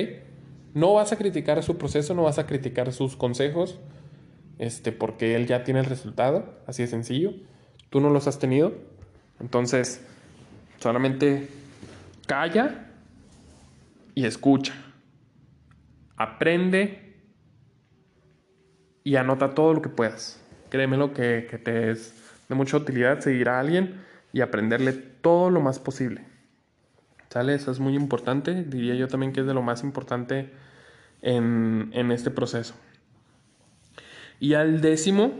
No 0.74 0.96
vas 0.96 1.12
a 1.12 1.16
criticar 1.16 1.62
su 1.62 1.78
proceso, 1.78 2.16
no 2.16 2.24
vas 2.24 2.40
a 2.40 2.48
criticar 2.48 2.92
sus 2.92 3.16
consejos, 3.16 3.80
este, 4.58 4.92
porque 4.92 5.36
él 5.36 5.46
ya 5.46 5.64
tiene 5.64 5.82
el 5.82 5.86
resultado, 5.86 6.56
así 6.66 6.82
de 6.82 6.88
sencillo. 6.88 7.36
Tú 7.92 8.02
no 8.02 8.10
los 8.10 8.26
has 8.26 8.40
tenido. 8.40 8.74
Entonces, 9.40 10.04
solamente 10.80 11.50
calla 12.26 12.88
y 14.16 14.26
escucha. 14.26 14.74
Aprende 16.18 17.14
y 19.04 19.18
anota 19.18 19.54
todo 19.54 19.76
lo 19.76 19.84
que 19.84 19.90
puedas. 19.90 20.44
Créeme 20.72 20.98
lo 20.98 21.14
que, 21.14 21.46
que 21.48 21.60
te 21.60 21.92
es 21.92 22.16
de 22.50 22.56
mucha 22.56 22.78
utilidad 22.78 23.20
seguir 23.20 23.50
a 23.50 23.60
alguien 23.60 24.02
y 24.34 24.41
aprenderle 24.41 24.91
todo 24.91 25.50
lo 25.50 25.62
más 25.62 25.80
posible. 25.80 26.26
¿Sale? 27.30 27.54
Eso 27.54 27.72
es 27.72 27.80
muy 27.80 27.96
importante. 27.96 28.63
Diría 28.63 28.96
yo 28.96 29.08
también 29.08 29.32
que 29.32 29.39
es 29.39 29.48
de 29.48 29.54
lo 29.54 29.62
más 29.62 29.84
importante 29.84 30.52
en, 31.22 31.89
en 31.93 32.12
este 32.12 32.30
proceso. 32.30 32.76
Y 34.39 34.56
al 34.56 34.82
décimo 34.82 35.32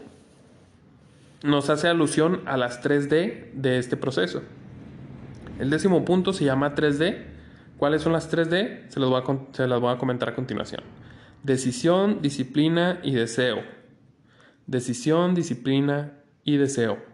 nos 1.44 1.70
hace 1.70 1.90
alusión 1.90 2.42
a 2.46 2.56
las 2.56 2.82
3D 2.82 3.52
de 3.54 3.78
este 3.78 3.98
proceso. 3.98 4.42
El 5.60 5.70
décimo 5.70 6.06
punto 6.06 6.34
se 6.34 6.46
llama 6.46 6.74
3D. 6.74 7.26
¿Cuáles 7.78 8.02
son 8.02 8.14
las 8.14 8.32
3D? 8.32 8.90
Se 8.90 9.00
las 9.00 9.10
voy 9.10 9.22
a, 9.22 9.54
se 9.56 9.68
las 9.68 9.80
voy 9.80 9.94
a 9.94 9.98
comentar 9.98 10.30
a 10.30 10.36
continuación. 10.36 10.82
Decisión, 11.44 12.22
disciplina 12.22 13.00
y 13.04 13.14
deseo. 13.14 13.62
Decisión, 14.66 15.36
disciplina 15.36 16.14
y 16.44 16.58
deseo. 16.58 17.13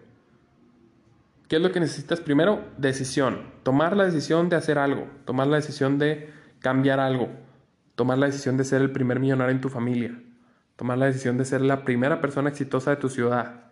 ¿Qué 1.50 1.56
es 1.56 1.62
lo 1.64 1.72
que 1.72 1.80
necesitas 1.80 2.22
primero? 2.22 2.64
Decisión. 2.78 3.42
Tomar 3.64 3.98
la 3.98 4.06
decisión 4.06 4.50
de 4.50 4.56
hacer 4.56 4.78
algo. 4.78 5.08
Tomar 5.26 5.48
la 5.48 5.56
decisión 5.56 5.98
de 5.98 6.32
cambiar 6.60 7.00
algo. 7.00 7.28
Tomar 7.96 8.20
la 8.20 8.28
decisión 8.28 8.56
de 8.56 8.64
ser 8.64 8.84
el 8.84 8.92
primer 8.92 9.20
millonario 9.20 9.56
en 9.56 9.60
tu 9.60 9.68
familia. 9.68 10.14
Tomar 10.76 11.00
la 11.00 11.08
decisión 11.08 11.40
de 11.40 11.46
ser 11.46 11.62
la 11.62 11.84
primera 11.86 12.22
persona 12.22 12.50
exitosa 12.50 12.92
de 12.92 12.98
tu 12.98 13.10
ciudad. 13.10 13.72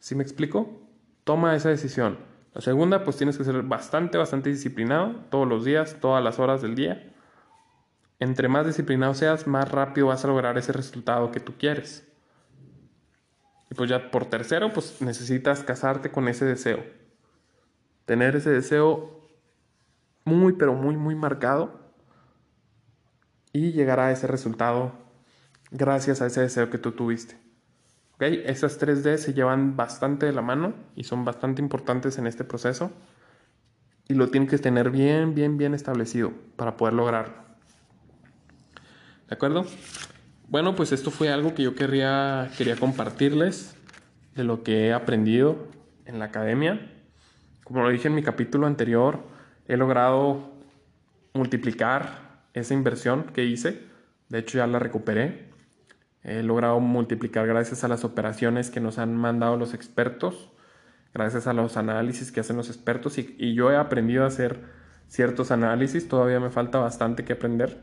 ¿Sí 0.00 0.14
me 0.14 0.22
explico? 0.22 0.86
Toma 1.24 1.56
esa 1.56 1.70
decisión. 1.70 2.18
La 2.52 2.60
segunda, 2.60 3.04
pues 3.04 3.16
tienes 3.16 3.38
que 3.38 3.44
ser 3.44 3.62
bastante, 3.62 4.18
bastante 4.18 4.50
disciplinado 4.50 5.24
todos 5.30 5.48
los 5.48 5.64
días, 5.64 5.96
todas 5.98 6.22
las 6.22 6.38
horas 6.38 6.60
del 6.60 6.74
día. 6.74 7.10
Entre 8.20 8.48
más 8.48 8.66
disciplinado 8.66 9.14
seas, 9.14 9.46
más 9.46 9.72
rápido 9.72 10.08
vas 10.08 10.22
a 10.26 10.28
lograr 10.28 10.58
ese 10.58 10.72
resultado 10.72 11.32
que 11.32 11.40
tú 11.40 11.54
quieres. 11.58 12.06
Pues 13.76 13.90
ya 13.90 14.10
por 14.10 14.26
tercero, 14.26 14.72
pues 14.72 15.00
necesitas 15.00 15.62
casarte 15.62 16.10
con 16.10 16.28
ese 16.28 16.44
deseo. 16.44 16.84
Tener 18.04 18.36
ese 18.36 18.50
deseo 18.50 19.28
muy, 20.24 20.54
pero 20.54 20.74
muy, 20.74 20.96
muy 20.96 21.14
marcado. 21.14 21.80
Y 23.52 23.72
llegar 23.72 24.00
a 24.00 24.10
ese 24.12 24.26
resultado 24.26 24.92
gracias 25.70 26.20
a 26.20 26.26
ese 26.26 26.40
deseo 26.40 26.70
que 26.70 26.78
tú 26.78 26.92
tuviste. 26.92 27.36
¿Ok? 28.14 28.22
Esas 28.22 28.80
3D 28.80 29.16
se 29.16 29.34
llevan 29.34 29.76
bastante 29.76 30.26
de 30.26 30.32
la 30.32 30.42
mano 30.42 30.74
y 30.94 31.04
son 31.04 31.24
bastante 31.24 31.60
importantes 31.62 32.18
en 32.18 32.26
este 32.26 32.44
proceso. 32.44 32.92
Y 34.06 34.14
lo 34.14 34.28
tienes 34.28 34.50
que 34.50 34.58
tener 34.58 34.90
bien, 34.90 35.34
bien, 35.34 35.56
bien 35.56 35.74
establecido 35.74 36.32
para 36.56 36.76
poder 36.76 36.94
lograrlo. 36.94 37.34
¿De 39.28 39.34
acuerdo? 39.34 39.64
Bueno, 40.48 40.74
pues 40.74 40.92
esto 40.92 41.10
fue 41.10 41.30
algo 41.30 41.54
que 41.54 41.62
yo 41.62 41.74
quería, 41.74 42.50
quería 42.56 42.76
compartirles 42.76 43.76
de 44.34 44.44
lo 44.44 44.62
que 44.62 44.86
he 44.86 44.92
aprendido 44.92 45.68
en 46.04 46.18
la 46.18 46.26
academia. 46.26 46.92
Como 47.64 47.82
lo 47.82 47.88
dije 47.88 48.08
en 48.08 48.14
mi 48.14 48.22
capítulo 48.22 48.66
anterior, 48.66 49.20
he 49.66 49.76
logrado 49.78 50.52
multiplicar 51.32 52.42
esa 52.52 52.74
inversión 52.74 53.24
que 53.24 53.44
hice. 53.44 53.84
De 54.28 54.38
hecho, 54.38 54.58
ya 54.58 54.66
la 54.66 54.78
recuperé. 54.78 55.48
He 56.22 56.42
logrado 56.42 56.78
multiplicar 56.78 57.46
gracias 57.46 57.82
a 57.82 57.88
las 57.88 58.04
operaciones 58.04 58.70
que 58.70 58.80
nos 58.80 58.98
han 58.98 59.16
mandado 59.16 59.56
los 59.56 59.72
expertos, 59.72 60.50
gracias 61.12 61.46
a 61.46 61.54
los 61.54 61.76
análisis 61.76 62.32
que 62.32 62.40
hacen 62.40 62.56
los 62.56 62.68
expertos 62.68 63.18
y 63.18 63.54
yo 63.54 63.70
he 63.70 63.76
aprendido 63.76 64.24
a 64.24 64.28
hacer 64.28 64.60
ciertos 65.08 65.50
análisis. 65.50 66.06
Todavía 66.06 66.38
me 66.38 66.50
falta 66.50 66.78
bastante 66.78 67.24
que 67.24 67.32
aprender. 67.32 67.78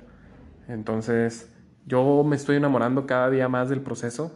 Entonces, 0.67 1.51
yo 1.85 2.23
me 2.23 2.35
estoy 2.35 2.57
enamorando 2.57 3.05
cada 3.05 3.29
día 3.29 3.49
más 3.49 3.69
del 3.69 3.81
proceso. 3.81 4.31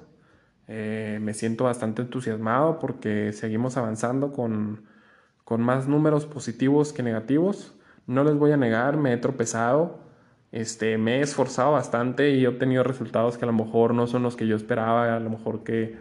Eh, 0.68 1.20
me 1.22 1.34
siento 1.34 1.66
bastante 1.66 2.02
entusiasmado 2.02 2.80
porque 2.80 3.34
seguimos 3.34 3.78
avanzando 3.78 4.32
con, 4.32 4.86
con 5.44 5.62
más 5.62 5.88
números 5.88 6.26
positivos 6.26 6.94
que 6.94 7.04
negativos. 7.04 7.76
No 8.08 8.24
les 8.24 8.36
voy 8.36 8.52
a 8.52 8.58
negar, 8.58 8.98
me 8.98 9.14
he 9.14 9.18
tropezado, 9.18 10.00
este, 10.52 10.98
me 10.98 11.18
he 11.18 11.22
esforzado 11.22 11.74
bastante 11.74 12.32
y 12.32 12.46
he 12.46 12.48
obtenido 12.48 12.84
resultados 12.84 13.38
que 13.38 13.46
a 13.46 13.48
lo 13.48 13.54
mejor 13.54 13.94
no 13.94 14.08
son 14.08 14.24
los 14.24 14.36
que 14.36 14.48
yo 14.48 14.56
esperaba, 14.56 15.16
a 15.16 15.20
lo 15.20 15.30
mejor 15.30 15.64
que, 15.64 15.98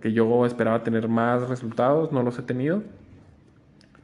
que 0.00 0.12
yo 0.12 0.46
esperaba 0.46 0.82
tener 0.82 1.08
más 1.08 1.48
resultados, 1.48 2.12
no 2.12 2.22
los 2.22 2.38
he 2.38 2.42
tenido. 2.42 2.82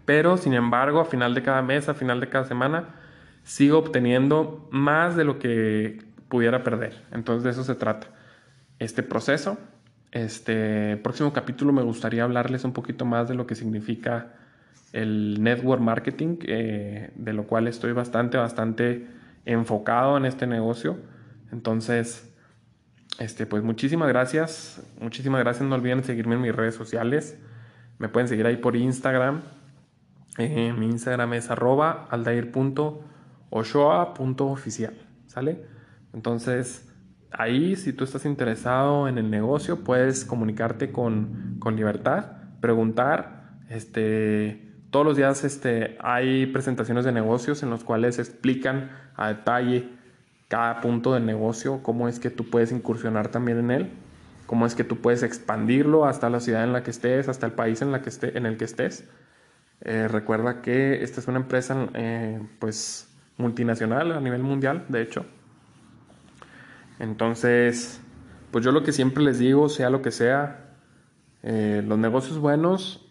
Pero, 0.04 0.36
sin 0.36 0.54
embargo, 0.54 1.00
a 1.00 1.04
final 1.04 1.34
de 1.34 1.42
cada 1.42 1.62
mes, 1.62 1.88
a 1.88 1.94
final 1.94 2.20
de 2.20 2.28
cada 2.28 2.44
semana, 2.44 2.94
sigo 3.44 3.78
obteniendo 3.78 4.68
más 4.70 5.16
de 5.16 5.24
lo 5.24 5.38
que 5.38 6.11
pudiera 6.32 6.64
perder. 6.64 7.04
Entonces 7.12 7.44
de 7.44 7.50
eso 7.50 7.62
se 7.62 7.74
trata. 7.74 8.06
Este 8.78 9.02
proceso, 9.02 9.58
este 10.12 10.96
próximo 10.96 11.34
capítulo 11.34 11.74
me 11.74 11.82
gustaría 11.82 12.24
hablarles 12.24 12.64
un 12.64 12.72
poquito 12.72 13.04
más 13.04 13.28
de 13.28 13.34
lo 13.34 13.46
que 13.46 13.54
significa 13.54 14.32
el 14.94 15.42
network 15.42 15.82
marketing, 15.82 16.38
eh, 16.44 17.10
de 17.16 17.32
lo 17.34 17.46
cual 17.46 17.68
estoy 17.68 17.92
bastante, 17.92 18.38
bastante 18.38 19.06
enfocado 19.44 20.16
en 20.16 20.24
este 20.24 20.46
negocio. 20.46 20.96
Entonces, 21.52 22.34
este, 23.18 23.44
pues 23.44 23.62
muchísimas 23.62 24.08
gracias. 24.08 24.82
Muchísimas 25.00 25.42
gracias. 25.42 25.68
No 25.68 25.74
olviden 25.74 26.02
seguirme 26.02 26.36
en 26.36 26.40
mis 26.40 26.56
redes 26.56 26.74
sociales. 26.74 27.38
Me 27.98 28.08
pueden 28.08 28.26
seguir 28.26 28.46
ahí 28.46 28.56
por 28.56 28.74
Instagram. 28.74 29.42
Eh, 30.38 30.72
mi 30.72 30.86
Instagram 30.86 31.34
es 31.34 31.50
arroba 31.50 32.06
aldair.oshoa.oficial. 32.08 34.94
¿Sale? 35.26 35.71
Entonces, 36.12 36.88
ahí 37.30 37.76
si 37.76 37.92
tú 37.92 38.04
estás 38.04 38.24
interesado 38.24 39.08
en 39.08 39.18
el 39.18 39.30
negocio, 39.30 39.84
puedes 39.84 40.24
comunicarte 40.24 40.92
con, 40.92 41.58
libertad, 41.74 42.32
preguntar. 42.60 43.58
Este, 43.68 44.72
todos 44.90 45.06
los 45.06 45.16
días 45.16 45.44
este, 45.44 45.96
hay 46.00 46.46
presentaciones 46.46 47.04
de 47.04 47.12
negocios 47.12 47.62
en 47.62 47.70
los 47.70 47.84
cuales 47.84 48.18
explican 48.18 48.90
a 49.16 49.28
detalle 49.28 49.88
cada 50.48 50.82
punto 50.82 51.14
del 51.14 51.24
negocio, 51.24 51.82
cómo 51.82 52.08
es 52.08 52.20
que 52.20 52.28
tú 52.28 52.50
puedes 52.50 52.72
incursionar 52.72 53.28
también 53.28 53.58
en 53.58 53.70
él, 53.70 53.90
cómo 54.46 54.66
es 54.66 54.74
que 54.74 54.84
tú 54.84 54.98
puedes 54.98 55.22
expandirlo 55.22 56.04
hasta 56.04 56.28
la 56.28 56.40
ciudad 56.40 56.62
en 56.62 56.74
la 56.74 56.82
que 56.82 56.90
estés, 56.90 57.28
hasta 57.30 57.46
el 57.46 57.52
país 57.52 57.80
en, 57.80 57.90
la 57.90 58.02
que 58.02 58.10
esté, 58.10 58.36
en 58.36 58.44
el 58.44 58.58
que 58.58 58.66
estés. 58.66 59.08
Eh, 59.80 60.08
recuerda 60.08 60.60
que 60.60 61.02
esta 61.02 61.20
es 61.20 61.28
una 61.28 61.38
empresa 61.38 61.88
eh, 61.94 62.38
pues 62.58 63.08
multinacional 63.38 64.12
a 64.12 64.20
nivel 64.20 64.42
mundial, 64.42 64.84
de 64.90 65.00
hecho. 65.00 65.24
Entonces, 66.98 68.00
pues 68.50 68.64
yo 68.64 68.72
lo 68.72 68.82
que 68.82 68.92
siempre 68.92 69.22
les 69.22 69.38
digo, 69.38 69.68
sea 69.68 69.90
lo 69.90 70.02
que 70.02 70.10
sea, 70.10 70.62
eh, 71.42 71.82
los 71.86 71.98
negocios 71.98 72.38
buenos, 72.38 73.04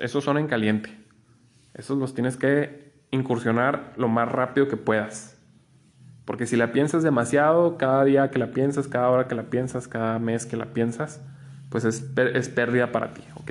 esos 0.00 0.24
son 0.24 0.38
en 0.38 0.46
caliente. 0.46 0.96
Esos 1.74 1.98
los 1.98 2.14
tienes 2.14 2.36
que 2.36 2.92
incursionar 3.10 3.92
lo 3.96 4.08
más 4.08 4.30
rápido 4.30 4.68
que 4.68 4.76
puedas. 4.76 5.36
Porque 6.24 6.46
si 6.46 6.56
la 6.56 6.72
piensas 6.72 7.02
demasiado, 7.02 7.76
cada 7.76 8.04
día 8.04 8.30
que 8.30 8.38
la 8.38 8.52
piensas, 8.52 8.88
cada 8.88 9.10
hora 9.10 9.28
que 9.28 9.34
la 9.34 9.44
piensas, 9.44 9.86
cada 9.86 10.18
mes 10.18 10.46
que 10.46 10.56
la 10.56 10.66
piensas, 10.66 11.20
pues 11.68 11.84
es, 11.84 12.00
pérdida 12.48 12.92
para 12.92 13.12
ti, 13.12 13.22
¿ok? 13.36 13.50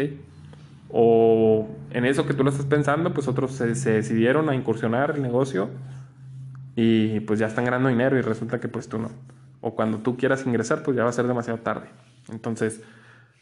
O 0.90 1.68
en 1.92 2.06
eso 2.06 2.26
que 2.26 2.34
tú 2.34 2.44
lo 2.44 2.50
estás 2.50 2.66
pensando, 2.66 3.14
pues 3.14 3.28
otros 3.28 3.52
se, 3.52 3.76
se 3.76 3.92
decidieron 3.92 4.50
a 4.50 4.56
incursionar 4.56 5.12
el 5.16 5.22
negocio 5.22 5.70
y 6.76 7.20
pues 7.22 7.40
ya 7.40 7.48
están 7.48 7.66
ganando 7.66 7.90
dinero 7.90 8.18
y 8.18 8.22
resulta 8.22 8.60
que 8.60 8.68
pues 8.68 8.90
tú 8.90 9.00
no 9.00 9.10
o 9.68 9.74
cuando 9.74 9.98
tú 9.98 10.16
quieras 10.16 10.46
ingresar, 10.46 10.84
pues 10.84 10.96
ya 10.96 11.04
va 11.04 11.10
a 11.10 11.14
ser 11.14 11.26
demasiado 11.26 11.58
tarde. 11.58 11.88
Entonces, 12.30 12.84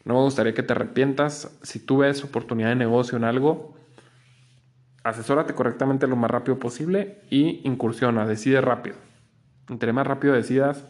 no 0.06 0.14
me 0.14 0.20
gustaría 0.20 0.54
que 0.54 0.62
te 0.62 0.72
arrepientas. 0.72 1.54
Si 1.60 1.78
tú 1.78 1.98
ves 1.98 2.24
oportunidad 2.24 2.70
de 2.70 2.76
negocio 2.76 3.18
en 3.18 3.24
algo, 3.24 3.76
asesórate 5.02 5.52
correctamente 5.52 6.06
lo 6.06 6.16
más 6.16 6.30
rápido 6.30 6.58
posible 6.58 7.20
y 7.28 7.60
incursiona, 7.68 8.26
decide 8.26 8.62
rápido. 8.62 8.96
Entre 9.68 9.92
más 9.92 10.06
rápido 10.06 10.32
decidas 10.32 10.86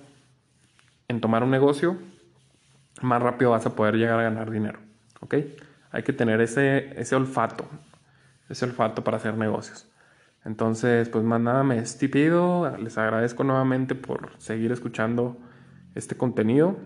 en 1.09 1.20
tomar 1.20 1.43
un 1.43 1.51
negocio, 1.51 1.99
más 3.03 3.20
rápido 3.20 3.51
vas 3.51 3.66
a 3.66 3.74
poder 3.74 3.97
llegar 3.97 4.20
a 4.20 4.22
ganar 4.22 4.53
dinero. 4.53 4.78
¿Ok? 5.18 5.35
Hay 5.91 6.05
que 6.05 6.12
tener 6.12 6.41
ese, 6.43 6.93
ese 6.97 7.16
olfato, 7.16 7.66
ese 8.49 8.66
olfato 8.66 9.03
para 9.03 9.16
hacer 9.16 9.37
negocios. 9.37 9.91
Entonces, 10.45 11.09
pues 11.09 11.24
más 11.24 11.40
nada 11.40 11.62
me 11.62 11.76
despido. 11.76 12.76
Les 12.78 12.99
agradezco 12.99 13.45
nuevamente 13.45 13.95
por 13.95 14.30
seguir 14.38 14.72
escuchando 14.72 15.36
este 15.95 16.16
contenido. 16.16 16.76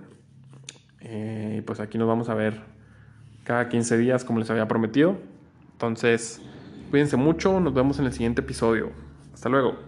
Eh, 1.01 1.63
pues 1.67 1.81
aquí 1.81 1.99
nos 1.99 2.07
vamos 2.07 2.29
a 2.29 2.35
ver 2.35 2.61
cada 3.45 3.69
15 3.69 3.97
días 3.99 4.25
como 4.25 4.39
les 4.39 4.51
había 4.51 4.69
prometido. 4.69 5.17
Entonces, 5.73 6.41
cuídense 6.91 7.17
mucho. 7.17 7.61
Nos 7.61 7.75
vemos 7.75 7.99
en 7.99 8.07
el 8.07 8.13
siguiente 8.13 8.43
episodio. 8.43 8.93
Hasta 9.35 9.49
luego. 9.49 9.88